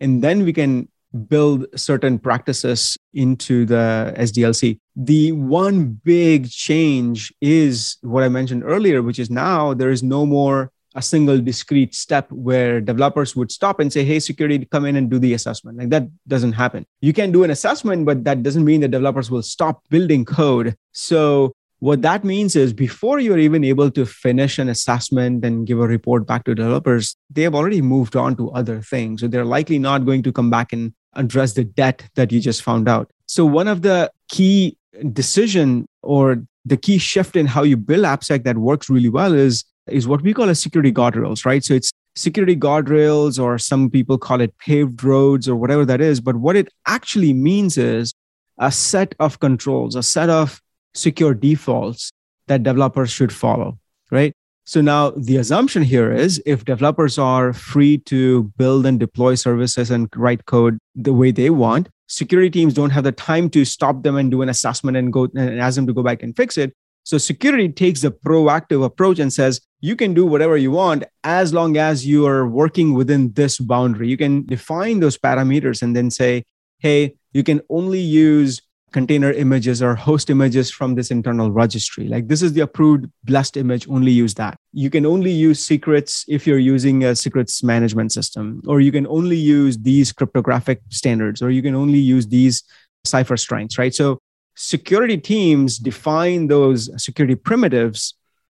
And 0.00 0.22
then 0.22 0.44
we 0.44 0.52
can 0.52 0.88
build 1.28 1.66
certain 1.76 2.18
practices 2.18 2.96
into 3.12 3.66
the 3.66 4.14
SDLC. 4.16 4.78
The 4.96 5.32
one 5.32 6.00
big 6.04 6.50
change 6.50 7.32
is 7.40 7.98
what 8.00 8.24
I 8.24 8.28
mentioned 8.28 8.62
earlier, 8.64 9.02
which 9.02 9.18
is 9.18 9.30
now 9.30 9.74
there 9.74 9.90
is 9.90 10.02
no 10.02 10.24
more 10.24 10.70
a 10.94 11.02
single 11.02 11.40
discrete 11.40 11.94
step 11.94 12.30
where 12.30 12.80
developers 12.80 13.34
would 13.34 13.50
stop 13.50 13.80
and 13.80 13.92
say, 13.92 14.04
hey, 14.04 14.20
security, 14.20 14.66
come 14.70 14.84
in 14.84 14.96
and 14.96 15.10
do 15.10 15.18
the 15.18 15.34
assessment. 15.34 15.78
Like 15.78 15.90
that 15.90 16.08
doesn't 16.28 16.52
happen. 16.52 16.86
You 17.00 17.12
can 17.12 17.32
do 17.32 17.44
an 17.44 17.50
assessment, 17.50 18.04
but 18.04 18.24
that 18.24 18.42
doesn't 18.42 18.64
mean 18.64 18.80
that 18.82 18.90
developers 18.90 19.30
will 19.30 19.42
stop 19.42 19.82
building 19.88 20.24
code. 20.24 20.76
So 20.92 21.52
what 21.78 22.02
that 22.02 22.22
means 22.22 22.54
is 22.54 22.72
before 22.72 23.18
you're 23.18 23.38
even 23.38 23.64
able 23.64 23.90
to 23.90 24.06
finish 24.06 24.58
an 24.58 24.68
assessment 24.68 25.44
and 25.44 25.66
give 25.66 25.80
a 25.80 25.86
report 25.86 26.26
back 26.26 26.44
to 26.44 26.54
developers, 26.54 27.16
they 27.28 27.42
have 27.42 27.54
already 27.54 27.82
moved 27.82 28.14
on 28.14 28.36
to 28.36 28.50
other 28.52 28.80
things. 28.80 29.20
So 29.20 29.28
they're 29.28 29.44
likely 29.44 29.78
not 29.78 30.06
going 30.06 30.22
to 30.22 30.32
come 30.32 30.48
back 30.48 30.72
and 30.72 30.92
address 31.14 31.54
the 31.54 31.64
debt 31.64 32.08
that 32.14 32.30
you 32.30 32.40
just 32.40 32.62
found 32.62 32.88
out. 32.88 33.10
So 33.26 33.44
one 33.44 33.66
of 33.66 33.82
the 33.82 34.12
key 34.28 34.76
decision 35.12 35.86
or 36.02 36.44
the 36.64 36.76
key 36.76 36.98
shift 36.98 37.34
in 37.34 37.46
how 37.46 37.64
you 37.64 37.76
build 37.76 38.04
AppSec 38.04 38.44
that 38.44 38.58
works 38.58 38.88
really 38.88 39.08
well 39.08 39.34
is 39.34 39.64
is 39.86 40.06
what 40.06 40.22
we 40.22 40.32
call 40.32 40.48
a 40.48 40.54
security 40.54 40.92
guardrails, 40.92 41.44
right? 41.44 41.64
So 41.64 41.74
it's 41.74 41.90
security 42.14 42.56
guardrails, 42.56 43.42
or 43.42 43.58
some 43.58 43.90
people 43.90 44.18
call 44.18 44.40
it 44.40 44.56
paved 44.58 45.02
roads, 45.02 45.48
or 45.48 45.56
whatever 45.56 45.84
that 45.84 46.00
is. 46.00 46.20
But 46.20 46.36
what 46.36 46.56
it 46.56 46.68
actually 46.86 47.32
means 47.32 47.78
is 47.78 48.14
a 48.58 48.70
set 48.70 49.14
of 49.18 49.40
controls, 49.40 49.96
a 49.96 50.02
set 50.02 50.30
of 50.30 50.60
secure 50.94 51.34
defaults 51.34 52.12
that 52.48 52.62
developers 52.62 53.10
should 53.10 53.32
follow, 53.32 53.78
right? 54.10 54.34
So 54.64 54.80
now 54.80 55.10
the 55.10 55.38
assumption 55.38 55.82
here 55.82 56.12
is 56.12 56.40
if 56.46 56.64
developers 56.64 57.18
are 57.18 57.52
free 57.52 57.98
to 57.98 58.44
build 58.56 58.86
and 58.86 59.00
deploy 59.00 59.34
services 59.34 59.90
and 59.90 60.08
write 60.14 60.46
code 60.46 60.78
the 60.94 61.12
way 61.12 61.32
they 61.32 61.50
want, 61.50 61.88
security 62.06 62.50
teams 62.50 62.74
don't 62.74 62.90
have 62.90 63.04
the 63.04 63.12
time 63.12 63.50
to 63.50 63.64
stop 63.64 64.02
them 64.02 64.16
and 64.16 64.30
do 64.30 64.42
an 64.42 64.48
assessment 64.48 64.96
and 64.96 65.12
go 65.12 65.24
and 65.34 65.60
ask 65.60 65.74
them 65.74 65.86
to 65.86 65.92
go 65.92 66.02
back 66.02 66.22
and 66.22 66.36
fix 66.36 66.56
it. 66.56 66.72
So 67.04 67.18
security 67.18 67.68
takes 67.68 68.04
a 68.04 68.10
proactive 68.10 68.84
approach 68.84 69.18
and 69.18 69.32
says, 69.32 69.60
you 69.80 69.96
can 69.96 70.14
do 70.14 70.24
whatever 70.24 70.56
you 70.56 70.70
want 70.70 71.04
as 71.24 71.52
long 71.52 71.76
as 71.76 72.06
you 72.06 72.26
are 72.26 72.46
working 72.46 72.94
within 72.94 73.32
this 73.32 73.58
boundary. 73.58 74.08
You 74.08 74.16
can 74.16 74.46
define 74.46 75.00
those 75.00 75.18
parameters 75.18 75.82
and 75.82 75.96
then 75.96 76.10
say, 76.10 76.44
hey, 76.78 77.16
you 77.32 77.42
can 77.42 77.60
only 77.68 77.98
use 77.98 78.62
container 78.92 79.32
images 79.32 79.82
or 79.82 79.94
host 79.94 80.30
images 80.30 80.70
from 80.70 80.94
this 80.94 81.10
internal 81.10 81.50
registry. 81.50 82.06
Like 82.08 82.28
this 82.28 82.42
is 82.42 82.52
the 82.52 82.60
approved 82.60 83.06
blessed 83.24 83.56
image, 83.56 83.88
only 83.88 84.12
use 84.12 84.34
that. 84.34 84.56
You 84.72 84.90
can 84.90 85.06
only 85.06 85.30
use 85.32 85.58
secrets 85.58 86.24
if 86.28 86.46
you're 86.46 86.58
using 86.58 87.04
a 87.04 87.16
secrets 87.16 87.62
management 87.62 88.12
system, 88.12 88.62
or 88.66 88.80
you 88.80 88.92
can 88.92 89.06
only 89.06 89.36
use 89.36 89.78
these 89.78 90.12
cryptographic 90.12 90.82
standards, 90.90 91.42
or 91.42 91.50
you 91.50 91.62
can 91.62 91.74
only 91.74 91.98
use 91.98 92.26
these 92.26 92.62
cipher 93.04 93.36
strengths, 93.36 93.78
right? 93.78 93.94
So 93.94 94.18
security 94.54 95.18
teams 95.18 95.78
define 95.78 96.46
those 96.46 96.90
security 97.02 97.34
primitives, 97.34 98.14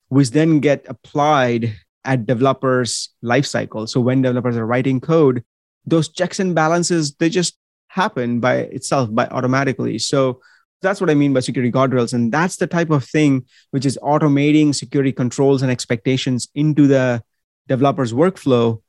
which 0.09 0.31
then 0.31 0.59
get 0.59 0.85
applied 0.87 1.75
at 2.03 2.25
developers' 2.25 3.09
lifecycle. 3.23 3.89
So 3.89 3.99
when 3.99 4.21
developers 4.21 4.57
are 4.57 4.65
writing 4.65 5.01
code, 5.01 5.43
those 5.85 6.09
checks 6.09 6.39
and 6.39 6.55
balances 6.55 7.15
they 7.15 7.29
just 7.29 7.57
happen 7.87 8.39
by 8.39 8.57
itself 8.57 9.13
by 9.13 9.27
automatically. 9.27 9.97
So 9.99 10.41
that's 10.81 10.99
what 10.99 11.09
I 11.09 11.15
mean 11.15 11.33
by 11.33 11.39
security 11.39 11.71
guardrails. 11.71 12.13
And 12.13 12.31
that's 12.31 12.57
the 12.57 12.67
type 12.67 12.89
of 12.89 13.03
thing 13.03 13.45
which 13.71 13.85
is 13.85 13.97
automating 14.03 14.75
security 14.75 15.11
controls 15.11 15.61
and 15.61 15.71
expectations 15.71 16.47
into 16.53 16.87
the 16.87 17.23
developer's 17.67 18.13
workflow. 18.13 18.81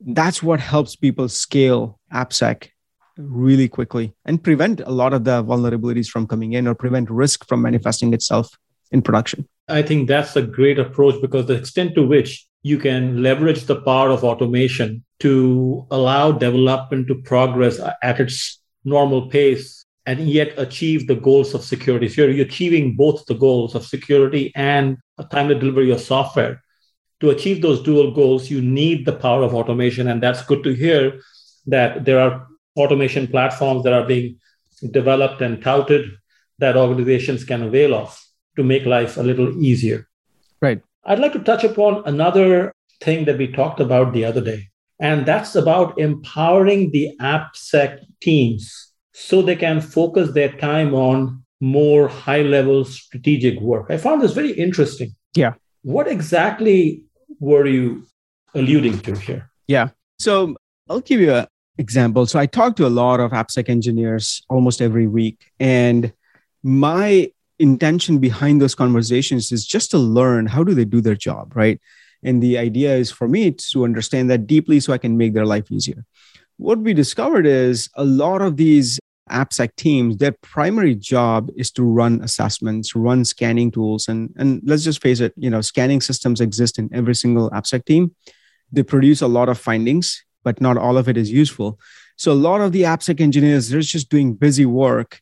That's 0.00 0.42
what 0.42 0.60
helps 0.60 0.96
people 0.96 1.28
scale 1.28 1.98
AppSec 2.12 2.68
really 3.16 3.68
quickly 3.68 4.14
and 4.24 4.42
prevent 4.42 4.80
a 4.80 4.90
lot 4.90 5.12
of 5.12 5.24
the 5.24 5.42
vulnerabilities 5.44 6.08
from 6.08 6.26
coming 6.26 6.52
in 6.54 6.66
or 6.66 6.74
prevent 6.74 7.10
risk 7.10 7.46
from 7.46 7.62
manifesting 7.62 8.12
itself 8.14 8.56
in 8.90 9.02
production. 9.02 9.48
I 9.68 9.82
think 9.82 10.08
that's 10.08 10.36
a 10.36 10.42
great 10.42 10.78
approach 10.78 11.20
because 11.20 11.46
the 11.46 11.54
extent 11.54 11.94
to 11.94 12.06
which 12.06 12.46
you 12.62 12.78
can 12.78 13.22
leverage 13.22 13.64
the 13.64 13.80
power 13.80 14.10
of 14.10 14.24
automation 14.24 15.04
to 15.20 15.86
allow 15.90 16.32
development 16.32 17.08
to 17.08 17.14
progress 17.22 17.80
at 18.02 18.20
its 18.20 18.60
normal 18.84 19.28
pace 19.28 19.84
and 20.06 20.28
yet 20.28 20.52
achieve 20.58 21.06
the 21.06 21.14
goals 21.14 21.54
of 21.54 21.62
security. 21.62 22.08
So 22.08 22.22
you're 22.22 22.46
achieving 22.46 22.96
both 22.96 23.24
the 23.26 23.34
goals 23.34 23.74
of 23.74 23.86
security 23.86 24.52
and 24.54 24.98
a 25.18 25.24
timely 25.24 25.54
delivery 25.58 25.90
of 25.90 26.00
software. 26.00 26.62
To 27.20 27.30
achieve 27.30 27.62
those 27.62 27.82
dual 27.82 28.10
goals, 28.10 28.50
you 28.50 28.60
need 28.60 29.06
the 29.06 29.12
power 29.12 29.42
of 29.42 29.54
automation. 29.54 30.08
And 30.08 30.20
that's 30.20 30.44
good 30.44 30.64
to 30.64 30.72
hear 30.72 31.20
that 31.66 32.04
there 32.04 32.18
are 32.18 32.48
automation 32.76 33.26
platforms 33.26 33.82
that 33.84 33.92
are 33.92 34.06
being 34.06 34.36
developed 34.90 35.40
and 35.40 35.62
touted 35.62 36.10
that 36.58 36.76
organizations 36.76 37.44
can 37.44 37.62
avail 37.62 37.94
of 37.94 38.18
to 38.56 38.62
make 38.62 38.84
life 38.84 39.16
a 39.16 39.22
little 39.22 39.62
easier. 39.62 40.08
Right. 40.60 40.80
I'd 41.04 41.18
like 41.18 41.32
to 41.32 41.40
touch 41.40 41.64
upon 41.64 42.02
another 42.06 42.72
thing 43.00 43.24
that 43.24 43.38
we 43.38 43.48
talked 43.48 43.80
about 43.80 44.12
the 44.12 44.24
other 44.24 44.40
day, 44.40 44.68
and 45.00 45.26
that's 45.26 45.54
about 45.56 45.98
empowering 45.98 46.92
the 46.92 47.10
AppSec 47.20 47.98
teams 48.20 48.92
so 49.12 49.42
they 49.42 49.56
can 49.56 49.80
focus 49.80 50.32
their 50.32 50.52
time 50.52 50.94
on 50.94 51.42
more 51.60 52.08
high 52.08 52.42
level 52.42 52.84
strategic 52.84 53.60
work. 53.60 53.86
I 53.88 53.96
found 53.96 54.22
this 54.22 54.32
very 54.32 54.52
interesting. 54.52 55.14
Yeah. 55.34 55.54
What 55.82 56.06
exactly 56.06 57.04
were 57.40 57.66
you 57.66 58.06
alluding 58.54 59.00
to 59.00 59.16
here? 59.16 59.50
Yeah. 59.66 59.88
So 60.18 60.54
I'll 60.88 61.00
give 61.00 61.20
you 61.20 61.32
an 61.32 61.46
example. 61.78 62.26
So 62.26 62.38
I 62.38 62.46
talk 62.46 62.76
to 62.76 62.86
a 62.86 62.88
lot 62.88 63.20
of 63.20 63.32
AppSec 63.32 63.68
engineers 63.68 64.42
almost 64.48 64.80
every 64.80 65.06
week, 65.06 65.50
and 65.58 66.12
my 66.62 67.30
intention 67.58 68.18
behind 68.18 68.60
those 68.60 68.74
conversations 68.74 69.52
is 69.52 69.66
just 69.66 69.90
to 69.92 69.98
learn 69.98 70.46
how 70.46 70.64
do 70.64 70.74
they 70.74 70.84
do 70.84 71.00
their 71.00 71.14
job 71.14 71.54
right? 71.54 71.80
And 72.24 72.42
the 72.42 72.58
idea 72.58 72.94
is 72.96 73.10
for 73.10 73.28
me 73.28 73.50
to 73.50 73.84
understand 73.84 74.30
that 74.30 74.46
deeply 74.46 74.80
so 74.80 74.92
i 74.92 74.98
can 74.98 75.16
make 75.16 75.34
their 75.34 75.46
life 75.46 75.70
easier. 75.70 76.04
What 76.56 76.78
we 76.78 76.94
discovered 76.94 77.46
is 77.46 77.88
a 77.94 78.04
lot 78.04 78.42
of 78.42 78.56
these 78.56 78.98
appsec 79.30 79.74
teams 79.76 80.16
their 80.16 80.34
primary 80.42 80.94
job 80.94 81.48
is 81.56 81.70
to 81.70 81.84
run 81.84 82.20
assessments 82.22 82.94
run 82.94 83.24
scanning 83.24 83.70
tools 83.70 84.08
and 84.08 84.34
and 84.36 84.60
let's 84.64 84.82
just 84.82 85.00
face 85.00 85.20
it 85.20 85.32
you 85.36 85.48
know 85.48 85.60
scanning 85.60 86.00
systems 86.00 86.40
exist 86.40 86.76
in 86.78 86.90
every 86.92 87.14
single 87.14 87.48
appsec 87.50 87.84
team. 87.84 88.14
They 88.72 88.82
produce 88.82 89.20
a 89.22 89.28
lot 89.28 89.48
of 89.48 89.58
findings 89.58 90.24
but 90.44 90.60
not 90.60 90.76
all 90.76 90.96
of 90.98 91.08
it 91.08 91.16
is 91.16 91.30
useful 91.30 91.78
so 92.16 92.32
a 92.32 92.34
lot 92.34 92.60
of 92.60 92.72
the 92.72 92.82
appsec 92.82 93.20
engineers 93.20 93.68
they're 93.68 93.80
just 93.80 94.08
doing 94.08 94.34
busy 94.34 94.66
work 94.66 95.20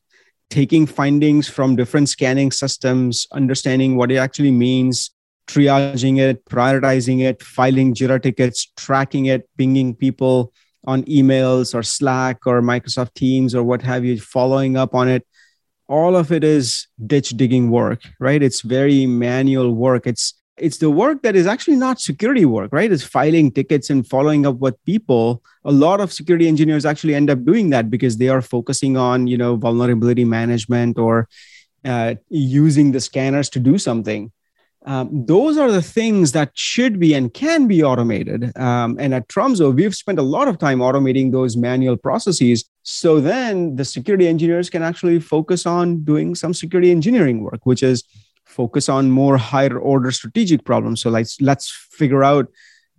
taking 0.51 0.85
findings 0.85 1.49
from 1.49 1.77
different 1.77 2.09
scanning 2.09 2.51
systems, 2.51 3.27
understanding 3.33 3.97
what 3.97 4.11
it 4.11 4.17
actually 4.17 4.51
means, 4.51 5.11
triaging 5.47 6.19
it, 6.19 6.45
prioritizing 6.45 7.23
it, 7.23 7.43
filing 7.43 7.95
Jira 7.95 8.21
tickets, 8.21 8.71
tracking 8.77 9.27
it, 9.27 9.49
pinging 9.57 9.95
people 9.95 10.53
on 10.87 11.05
emails 11.05 11.75
or 11.75 11.83
Slack 11.83 12.47
or 12.47 12.61
Microsoft 12.61 13.15
Teams 13.15 13.55
or 13.55 13.63
what 13.63 13.83
have 13.83 14.05
you, 14.05 14.21
following 14.21 14.77
up 14.77 14.95
on 14.95 15.09
it. 15.09 15.27
All 15.89 16.17
of 16.17 16.31
it 16.31 16.45
is 16.45 16.87
ditch 17.05 17.31
digging 17.31 17.71
work, 17.71 18.03
right? 18.19 18.43
It's 18.43 18.61
very 18.61 19.07
manual 19.07 19.73
work. 19.73 20.07
It's 20.07 20.35
it's 20.57 20.79
the 20.79 20.91
work 20.91 21.23
that 21.23 21.37
is 21.37 21.47
actually 21.47 21.77
not 21.77 22.01
security 22.01 22.45
work, 22.45 22.73
right? 22.73 22.93
It's 22.93 23.03
filing 23.03 23.51
tickets 23.51 23.91
and 23.91 24.07
following 24.07 24.47
up 24.47 24.57
with 24.57 24.83
people. 24.85 25.43
A 25.65 25.73
lot 25.73 26.01
of 26.01 26.13
security 26.13 26.49
engineers 26.49 26.85
actually 26.85 27.15
end 27.15 27.31
up 27.31 27.45
doing 27.45 27.71
that 27.71 27.91
because 27.91 28.19
they 28.19 28.29
are 28.29 28.43
focusing 28.43 28.97
on, 28.97 29.27
you 29.27 29.39
know, 29.39 29.57
vulnerability 29.57 30.25
management 30.25 30.99
or 30.99 31.29
uh, 31.85 32.15
using 32.29 32.93
the 32.93 33.01
scanners 33.01 33.49
to 33.51 33.61
do 33.61 33.79
something. 33.79 34.31
Um, 34.87 35.27
those 35.27 35.59
are 35.59 35.71
the 35.71 35.83
things 35.83 36.33
that 36.33 36.53
should 36.55 36.99
be 36.99 37.13
and 37.13 37.33
can 37.33 37.67
be 37.67 37.83
automated. 37.83 38.57
Um, 38.57 38.97
and 38.99 39.13
at 39.13 39.29
Tromzo, 39.29 39.75
we've 39.75 39.95
spent 39.95 40.19
a 40.19 40.23
lot 40.23 40.49
of 40.49 40.59
time 40.59 40.79
automating 40.79 41.33
those 41.33 41.55
manual 41.57 41.99
processes. 41.99 42.65
So 42.83 43.21
then 43.21 43.77
the 43.77 43.85
security 43.85 44.27
engineers 44.27 44.71
can 44.71 44.83
actually 44.83 45.21
focus 45.21 45.67
on 45.67 46.03
doing 46.03 46.35
some 46.35 46.55
security 46.55 46.91
engineering 46.91 47.43
work, 47.43 47.61
which 47.65 47.83
is 47.83 48.05
focus 48.51 48.89
on 48.89 49.11
more 49.11 49.37
higher 49.37 49.79
order 49.79 50.11
strategic 50.11 50.65
problems. 50.65 51.01
So 51.01 51.11
let's 51.11 51.41
let's 51.41 51.71
figure 51.71 52.25
out 52.25 52.49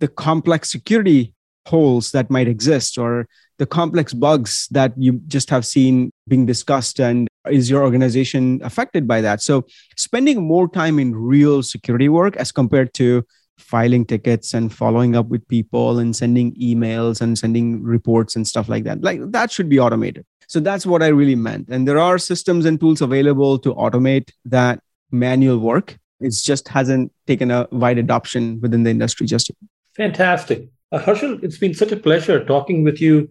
the 0.00 0.08
complex 0.08 0.70
security 0.70 1.34
holes 1.66 2.10
that 2.12 2.30
might 2.30 2.48
exist 2.48 2.98
or 2.98 3.28
the 3.58 3.66
complex 3.66 4.12
bugs 4.12 4.66
that 4.72 4.92
you 4.96 5.20
just 5.28 5.50
have 5.50 5.64
seen 5.64 6.10
being 6.26 6.46
discussed 6.46 6.98
and 6.98 7.28
is 7.48 7.70
your 7.70 7.82
organization 7.82 8.60
affected 8.64 9.06
by 9.06 9.20
that? 9.20 9.40
So 9.40 9.64
spending 9.96 10.42
more 10.42 10.68
time 10.68 10.98
in 10.98 11.14
real 11.14 11.62
security 11.62 12.08
work 12.08 12.36
as 12.36 12.50
compared 12.50 12.94
to 12.94 13.24
filing 13.58 14.04
tickets 14.04 14.54
and 14.54 14.72
following 14.72 15.14
up 15.14 15.26
with 15.28 15.46
people 15.46 15.98
and 15.98 16.16
sending 16.16 16.54
emails 16.56 17.20
and 17.20 17.38
sending 17.38 17.82
reports 17.82 18.34
and 18.34 18.46
stuff 18.46 18.68
like 18.68 18.84
that. 18.84 19.02
Like 19.02 19.20
that 19.30 19.52
should 19.52 19.68
be 19.68 19.78
automated. 19.78 20.24
So 20.48 20.60
that's 20.60 20.84
what 20.84 21.02
i 21.02 21.08
really 21.08 21.36
meant. 21.36 21.68
And 21.68 21.86
there 21.86 21.98
are 21.98 22.18
systems 22.18 22.66
and 22.66 22.78
tools 22.78 23.00
available 23.00 23.58
to 23.60 23.74
automate 23.74 24.30
that 24.46 24.80
manual 25.12 25.58
work. 25.58 25.98
It 26.20 26.34
just 26.42 26.68
hasn't 26.68 27.12
taken 27.26 27.50
a 27.50 27.68
wide 27.70 27.98
adoption 27.98 28.60
within 28.60 28.84
the 28.84 28.90
industry 28.90 29.26
just 29.26 29.50
yet. 29.50 29.56
Fantastic. 29.96 30.68
Uh, 30.90 31.00
Harshil, 31.00 31.42
it's 31.42 31.58
been 31.58 31.74
such 31.74 31.92
a 31.92 31.96
pleasure 31.96 32.44
talking 32.44 32.84
with 32.84 33.00
you. 33.00 33.28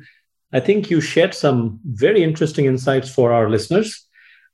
I 0.54 0.60
think 0.60 0.90
you 0.90 1.00
shared 1.00 1.34
some 1.34 1.80
very 1.86 2.24
interesting 2.24 2.66
insights 2.66 3.10
for 3.10 3.32
our 3.32 3.50
listeners, 3.50 4.06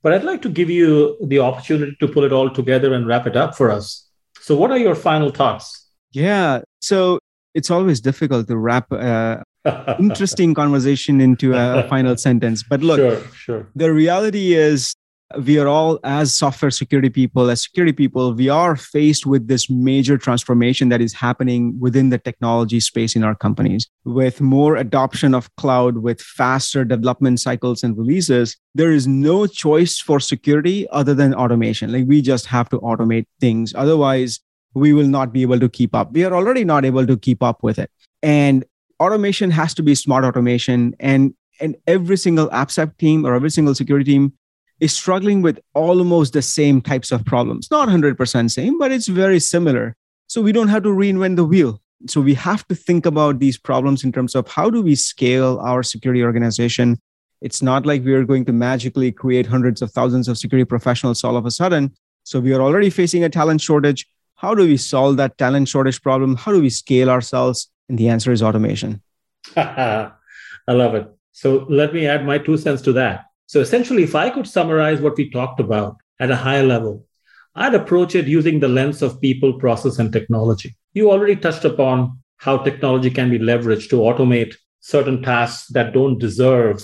but 0.03 0.13
I'd 0.13 0.23
like 0.23 0.41
to 0.43 0.49
give 0.49 0.69
you 0.69 1.17
the 1.25 1.39
opportunity 1.39 1.97
to 1.99 2.07
pull 2.07 2.23
it 2.23 2.31
all 2.31 2.49
together 2.49 2.93
and 2.93 3.07
wrap 3.07 3.25
it 3.25 3.35
up 3.35 3.55
for 3.55 3.71
us. 3.71 4.07
So, 4.41 4.55
what 4.55 4.69
are 4.71 4.77
your 4.77 4.93
final 4.95 5.31
thoughts? 5.31 5.87
Yeah. 6.11 6.61
So, 6.81 7.19
it's 7.55 7.71
always 7.71 7.99
difficult 7.99 8.47
to 8.47 8.57
wrap 8.57 8.91
uh, 8.91 9.37
interesting 9.99 10.53
conversation 10.53 11.19
into 11.19 11.55
a 11.55 11.87
final 11.89 12.15
sentence. 12.15 12.63
But 12.63 12.81
look, 12.81 12.99
sure, 12.99 13.31
sure. 13.33 13.69
the 13.75 13.91
reality 13.91 14.53
is 14.53 14.93
we 15.35 15.59
are 15.59 15.67
all 15.67 15.99
as 16.03 16.33
software 16.33 16.71
security 16.71 17.09
people 17.09 17.49
as 17.49 17.61
security 17.61 17.91
people 17.91 18.33
we 18.33 18.47
are 18.47 18.77
faced 18.77 19.25
with 19.25 19.47
this 19.47 19.69
major 19.69 20.17
transformation 20.17 20.87
that 20.87 21.01
is 21.01 21.13
happening 21.13 21.77
within 21.79 22.09
the 22.09 22.17
technology 22.17 22.79
space 22.79 23.15
in 23.15 23.23
our 23.23 23.35
companies. 23.35 23.89
With 24.05 24.39
more 24.39 24.77
adoption 24.77 25.33
of 25.35 25.53
cloud 25.57 25.97
with 25.97 26.21
faster 26.21 26.85
development 26.85 27.41
cycles 27.41 27.83
and 27.83 27.97
releases 27.97 28.55
there 28.73 28.91
is 28.91 29.05
no 29.05 29.47
choice 29.47 29.99
for 29.99 30.19
security 30.19 30.87
other 30.89 31.13
than 31.13 31.33
automation. 31.33 31.91
Like 31.91 32.05
we 32.07 32.21
just 32.21 32.45
have 32.45 32.69
to 32.69 32.79
automate 32.79 33.25
things. 33.41 33.73
Otherwise 33.75 34.39
we 34.73 34.93
will 34.93 35.07
not 35.07 35.33
be 35.33 35.41
able 35.41 35.59
to 35.59 35.67
keep 35.67 35.93
up. 35.93 36.13
We 36.13 36.23
are 36.23 36.33
already 36.33 36.63
not 36.63 36.85
able 36.85 37.05
to 37.05 37.17
keep 37.17 37.43
up 37.43 37.63
with 37.63 37.79
it. 37.79 37.91
And 38.23 38.63
automation 38.99 39.51
has 39.51 39.73
to 39.73 39.83
be 39.83 39.93
smart 39.93 40.23
automation. 40.23 40.95
And 40.99 41.33
and 41.59 41.75
every 41.87 42.17
single 42.17 42.47
appsec 42.49 42.97
team 42.97 43.25
or 43.25 43.33
every 43.33 43.49
single 43.49 43.75
security 43.75 44.11
team 44.11 44.33
is 44.79 44.95
struggling 44.95 45.41
with 45.41 45.59
almost 45.73 46.33
the 46.33 46.41
same 46.41 46.81
types 46.81 47.11
of 47.11 47.25
problems. 47.25 47.69
Not 47.71 47.89
100% 47.89 48.51
same, 48.51 48.77
but 48.77 48.91
it's 48.91 49.07
very 49.07 49.39
similar. 49.39 49.95
So 50.27 50.41
we 50.41 50.51
don't 50.51 50.67
have 50.67 50.83
to 50.83 50.89
reinvent 50.89 51.35
the 51.35 51.45
wheel. 51.45 51.81
So 52.07 52.21
we 52.21 52.35
have 52.35 52.67
to 52.67 52.75
think 52.75 53.05
about 53.05 53.39
these 53.39 53.57
problems 53.57 54.03
in 54.03 54.11
terms 54.11 54.35
of 54.35 54.47
how 54.47 54.69
do 54.69 54.81
we 54.81 54.95
scale 54.95 55.59
our 55.63 55.81
security 55.81 56.23
organization. 56.23 56.99
It's 57.41 57.61
not 57.61 57.85
like 57.85 58.03
we 58.03 58.13
are 58.13 58.23
going 58.23 58.45
to 58.45 58.53
magically 58.53 59.11
create 59.11 59.47
hundreds 59.47 59.81
of 59.81 59.91
thousands 59.91 60.27
of 60.27 60.37
security 60.37 60.65
professionals 60.65 61.23
all 61.23 61.37
of 61.37 61.45
a 61.45 61.51
sudden. 61.51 61.95
So 62.23 62.39
we 62.39 62.53
are 62.53 62.61
already 62.61 62.89
facing 62.89 63.23
a 63.23 63.29
talent 63.29 63.61
shortage. 63.61 64.07
How 64.35 64.53
do 64.53 64.63
we 64.63 64.77
solve 64.77 65.17
that 65.17 65.37
talent 65.37 65.69
shortage 65.69 66.01
problem? 66.01 66.35
How 66.35 66.51
do 66.51 66.61
we 66.61 66.69
scale 66.69 67.09
ourselves? 67.09 67.69
And 67.89 67.97
the 67.97 68.09
answer 68.09 68.31
is 68.31 68.43
automation. 68.43 69.01
I 69.55 70.11
love 70.67 70.93
it. 70.93 71.09
So 71.31 71.65
let 71.69 71.93
me 71.93 72.05
add 72.05 72.25
my 72.25 72.37
two 72.37 72.57
cents 72.57 72.81
to 72.83 72.93
that. 72.93 73.26
So 73.47 73.61
essentially, 73.61 74.03
if 74.03 74.13
I 74.13 74.29
could 74.29 74.47
summarize 74.47 75.01
what 75.01 75.17
we 75.17 75.29
talked 75.29 75.59
about 75.59 75.97
at 76.19 76.31
a 76.31 76.35
high 76.35 76.61
level, 76.61 77.05
I'd 77.55 77.73
approach 77.73 78.13
it 78.13 78.27
using 78.27 78.59
the 78.59 78.67
lens 78.67 79.01
of 79.01 79.19
people, 79.19 79.53
process, 79.53 79.97
and 79.99 80.13
technology. 80.13 80.75
You 80.93 81.09
already 81.09 81.35
touched 81.35 81.65
upon 81.65 82.19
how 82.37 82.57
technology 82.57 83.09
can 83.09 83.31
be 83.31 83.39
leveraged 83.39 83.89
to 83.89 83.97
automate 83.97 84.55
certain 84.81 85.23
tasks 85.23 85.67
that 85.69 85.93
don't 85.93 86.19
deserve 86.19 86.83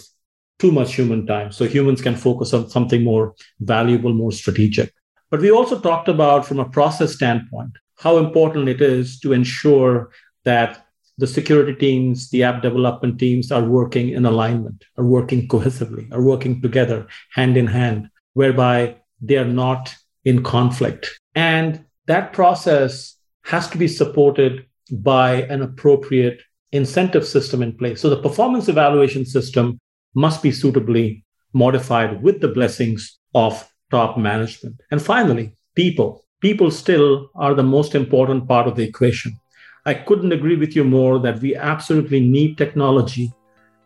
too 0.60 0.71
much 0.71 0.95
human 0.95 1.28
time. 1.28 1.52
So 1.52 1.65
humans 1.65 2.02
can 2.02 2.15
focus 2.15 2.54
on 2.54 2.69
something 2.69 3.04
more 3.04 3.36
valuable, 3.60 4.13
more 4.13 4.32
strategic. 4.32 4.93
But 5.30 5.41
we 5.41 5.52
also 5.52 5.80
talked 5.80 6.08
about, 6.08 6.45
from 6.45 6.60
a 6.60 6.69
process 6.69 7.13
standpoint, 7.13 7.71
how 7.97 8.17
important 8.17 8.69
it 8.69 8.82
is 8.82 9.19
to 9.19 9.34
ensure 9.34 10.12
that 10.45 10.83
the 11.17 11.28
security 11.28 11.73
teams, 11.73 12.30
the 12.30 12.43
app 12.43 12.62
development 12.62 13.19
teams 13.19 13.52
are 13.52 13.63
working 13.63 14.10
in 14.10 14.26
alignment, 14.26 14.84
are 14.97 15.06
working 15.06 15.47
cohesively, 15.47 16.12
are 16.12 16.23
working 16.23 16.62
together 16.62 17.08
hand 17.34 17.56
in 17.58 17.67
hand, 17.67 18.10
whereby 18.34 18.95
they 19.21 19.38
are 19.38 19.45
not 19.45 19.95
in 20.26 20.43
conflict. 20.43 21.19
And 21.36 21.86
that 22.08 22.34
process 22.34 23.15
has 23.43 23.69
to 23.69 23.78
be 23.78 23.88
supported 23.88 24.65
by 24.91 25.43
an 25.43 25.62
appropriate 25.62 26.41
incentive 26.71 27.26
system 27.26 27.62
in 27.62 27.78
place. 27.78 28.02
So 28.02 28.10
the 28.10 28.21
performance 28.21 28.67
evaluation 28.67 29.26
system 29.26 29.80
must 30.15 30.41
be 30.41 30.52
suitably 30.52 31.23
modified 31.54 32.23
with 32.23 32.41
the 32.41 32.47
blessings 32.47 33.19
of 33.36 33.69
top 33.91 34.17
management. 34.17 34.82
And 34.91 35.02
finally, 35.02 35.56
people. 35.76 36.26
People 36.41 36.71
still 36.71 37.30
are 37.36 37.54
the 37.54 37.63
most 37.63 37.95
important 37.95 38.47
part 38.47 38.67
of 38.67 38.76
the 38.76 38.84
equation. 38.84 39.39
I 39.86 39.93
couldn't 39.93 40.32
agree 40.32 40.56
with 40.56 40.78
you 40.78 40.86
more 40.86 41.19
that 41.19 41.41
we 41.41 41.58
absolutely 41.58 42.22
need 42.22 42.58
technology 42.58 43.34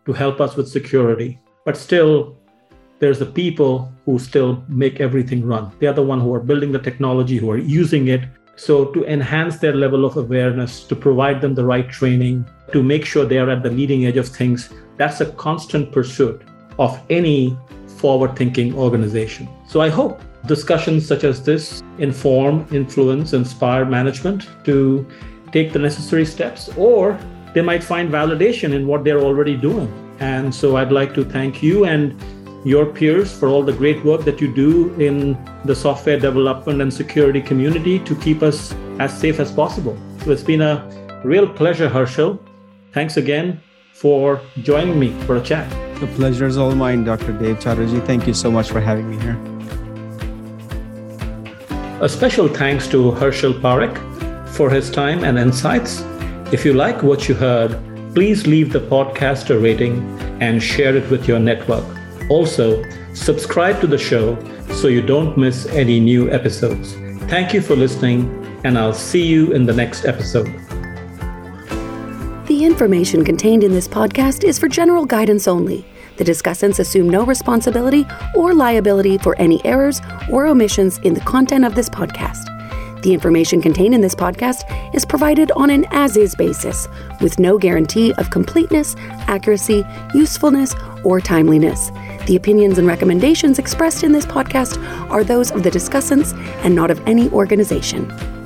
to 0.06 0.12
help 0.12 0.40
us 0.40 0.54
with 0.54 0.68
security. 0.68 1.40
But 1.64 1.76
still, 1.76 2.36
there's 3.00 3.18
the 3.18 3.26
people 3.26 3.92
who 4.04 4.20
still 4.20 4.62
make 4.68 5.00
everything 5.00 5.44
run. 5.44 5.72
They 5.80 5.88
are 5.88 5.92
the 5.92 6.04
one 6.04 6.20
who 6.20 6.32
are 6.34 6.38
building 6.40 6.70
the 6.70 6.78
technology, 6.78 7.36
who 7.36 7.50
are 7.50 7.58
using 7.58 8.06
it. 8.06 8.22
So 8.54 8.84
to 8.92 9.04
enhance 9.06 9.58
their 9.58 9.74
level 9.74 10.04
of 10.04 10.16
awareness, 10.16 10.84
to 10.84 10.94
provide 10.94 11.40
them 11.40 11.56
the 11.56 11.64
right 11.64 11.90
training, 11.90 12.48
to 12.72 12.80
make 12.80 13.04
sure 13.04 13.24
they 13.24 13.38
are 13.38 13.50
at 13.50 13.64
the 13.64 13.70
leading 13.70 14.06
edge 14.06 14.18
of 14.18 14.28
things, 14.28 14.70
that's 14.98 15.20
a 15.20 15.32
constant 15.32 15.90
pursuit 15.90 16.42
of 16.78 17.00
any 17.10 17.58
forward 17.96 18.36
thinking 18.36 18.72
organization. 18.72 19.48
So 19.66 19.80
I 19.80 19.88
hope 19.88 20.20
discussions 20.46 21.06
such 21.06 21.24
as 21.24 21.42
this 21.42 21.82
inform, 21.98 22.66
influence, 22.70 23.32
inspire 23.32 23.84
management 23.84 24.48
to 24.64 25.04
take 25.52 25.72
the 25.72 25.78
necessary 25.78 26.24
steps, 26.24 26.68
or 26.76 27.18
they 27.54 27.62
might 27.62 27.82
find 27.82 28.10
validation 28.10 28.72
in 28.72 28.86
what 28.86 29.04
they're 29.04 29.20
already 29.20 29.56
doing. 29.56 29.88
And 30.20 30.54
so 30.54 30.76
I'd 30.76 30.92
like 30.92 31.14
to 31.14 31.24
thank 31.24 31.62
you 31.62 31.84
and 31.84 32.20
your 32.64 32.86
peers 32.86 33.32
for 33.32 33.48
all 33.48 33.62
the 33.62 33.72
great 33.72 34.04
work 34.04 34.24
that 34.24 34.40
you 34.40 34.52
do 34.52 34.92
in 35.00 35.38
the 35.64 35.74
software 35.74 36.18
development 36.18 36.82
and 36.82 36.92
security 36.92 37.40
community 37.40 37.98
to 38.00 38.16
keep 38.16 38.42
us 38.42 38.74
as 38.98 39.16
safe 39.16 39.38
as 39.38 39.52
possible. 39.52 39.96
So 40.24 40.32
it's 40.32 40.42
been 40.42 40.60
a 40.60 41.20
real 41.24 41.48
pleasure, 41.48 41.88
Harshil. 41.88 42.38
Thanks 42.92 43.16
again 43.16 43.60
for 43.92 44.40
joining 44.62 44.98
me 44.98 45.10
for 45.22 45.36
a 45.36 45.40
chat. 45.40 45.70
The 46.00 46.06
pleasure 46.08 46.46
is 46.46 46.56
all 46.56 46.74
mine, 46.74 47.04
Dr. 47.04 47.32
Dave 47.32 47.60
Chatterjee. 47.60 48.00
Thank 48.00 48.26
you 48.26 48.34
so 48.34 48.50
much 48.50 48.70
for 48.70 48.80
having 48.80 49.08
me 49.10 49.18
here. 49.18 49.38
A 52.00 52.08
special 52.08 52.48
thanks 52.48 52.86
to 52.88 53.12
Harshil 53.12 53.60
Parikh 53.60 54.07
for 54.58 54.68
his 54.68 54.90
time 54.90 55.22
and 55.22 55.38
insights. 55.38 56.00
If 56.52 56.64
you 56.64 56.72
like 56.72 57.04
what 57.04 57.28
you 57.28 57.36
heard, 57.36 57.78
please 58.12 58.44
leave 58.48 58.72
the 58.72 58.80
podcast 58.80 59.50
a 59.50 59.56
rating 59.56 60.02
and 60.40 60.60
share 60.60 60.96
it 60.96 61.08
with 61.10 61.28
your 61.28 61.38
network. 61.38 61.84
Also, 62.28 62.82
subscribe 63.14 63.80
to 63.80 63.86
the 63.86 63.96
show 63.96 64.36
so 64.72 64.88
you 64.88 65.00
don't 65.00 65.38
miss 65.38 65.66
any 65.66 66.00
new 66.00 66.28
episodes. 66.32 66.94
Thank 67.30 67.54
you 67.54 67.60
for 67.60 67.76
listening, 67.76 68.20
and 68.64 68.76
I'll 68.76 68.92
see 68.92 69.24
you 69.24 69.52
in 69.52 69.64
the 69.64 69.72
next 69.72 70.04
episode. 70.04 70.50
The 72.48 72.64
information 72.64 73.24
contained 73.24 73.62
in 73.62 73.72
this 73.72 73.86
podcast 73.86 74.42
is 74.42 74.58
for 74.58 74.66
general 74.66 75.06
guidance 75.06 75.46
only. 75.46 75.86
The 76.16 76.24
discussants 76.24 76.80
assume 76.80 77.08
no 77.08 77.24
responsibility 77.24 78.04
or 78.34 78.54
liability 78.54 79.18
for 79.18 79.36
any 79.36 79.64
errors 79.64 80.00
or 80.32 80.46
omissions 80.46 80.98
in 81.04 81.14
the 81.14 81.20
content 81.20 81.64
of 81.64 81.76
this 81.76 81.88
podcast. 81.88 82.57
The 83.02 83.14
information 83.14 83.62
contained 83.62 83.94
in 83.94 84.00
this 84.00 84.14
podcast 84.14 84.64
is 84.94 85.04
provided 85.04 85.50
on 85.52 85.70
an 85.70 85.86
as 85.90 86.16
is 86.16 86.34
basis, 86.34 86.88
with 87.20 87.38
no 87.38 87.58
guarantee 87.58 88.12
of 88.14 88.30
completeness, 88.30 88.96
accuracy, 89.28 89.84
usefulness, 90.14 90.74
or 91.04 91.20
timeliness. 91.20 91.90
The 92.26 92.36
opinions 92.36 92.78
and 92.78 92.86
recommendations 92.86 93.58
expressed 93.58 94.02
in 94.02 94.12
this 94.12 94.26
podcast 94.26 94.82
are 95.10 95.24
those 95.24 95.50
of 95.50 95.62
the 95.62 95.70
discussants 95.70 96.36
and 96.64 96.74
not 96.74 96.90
of 96.90 97.00
any 97.06 97.30
organization. 97.30 98.37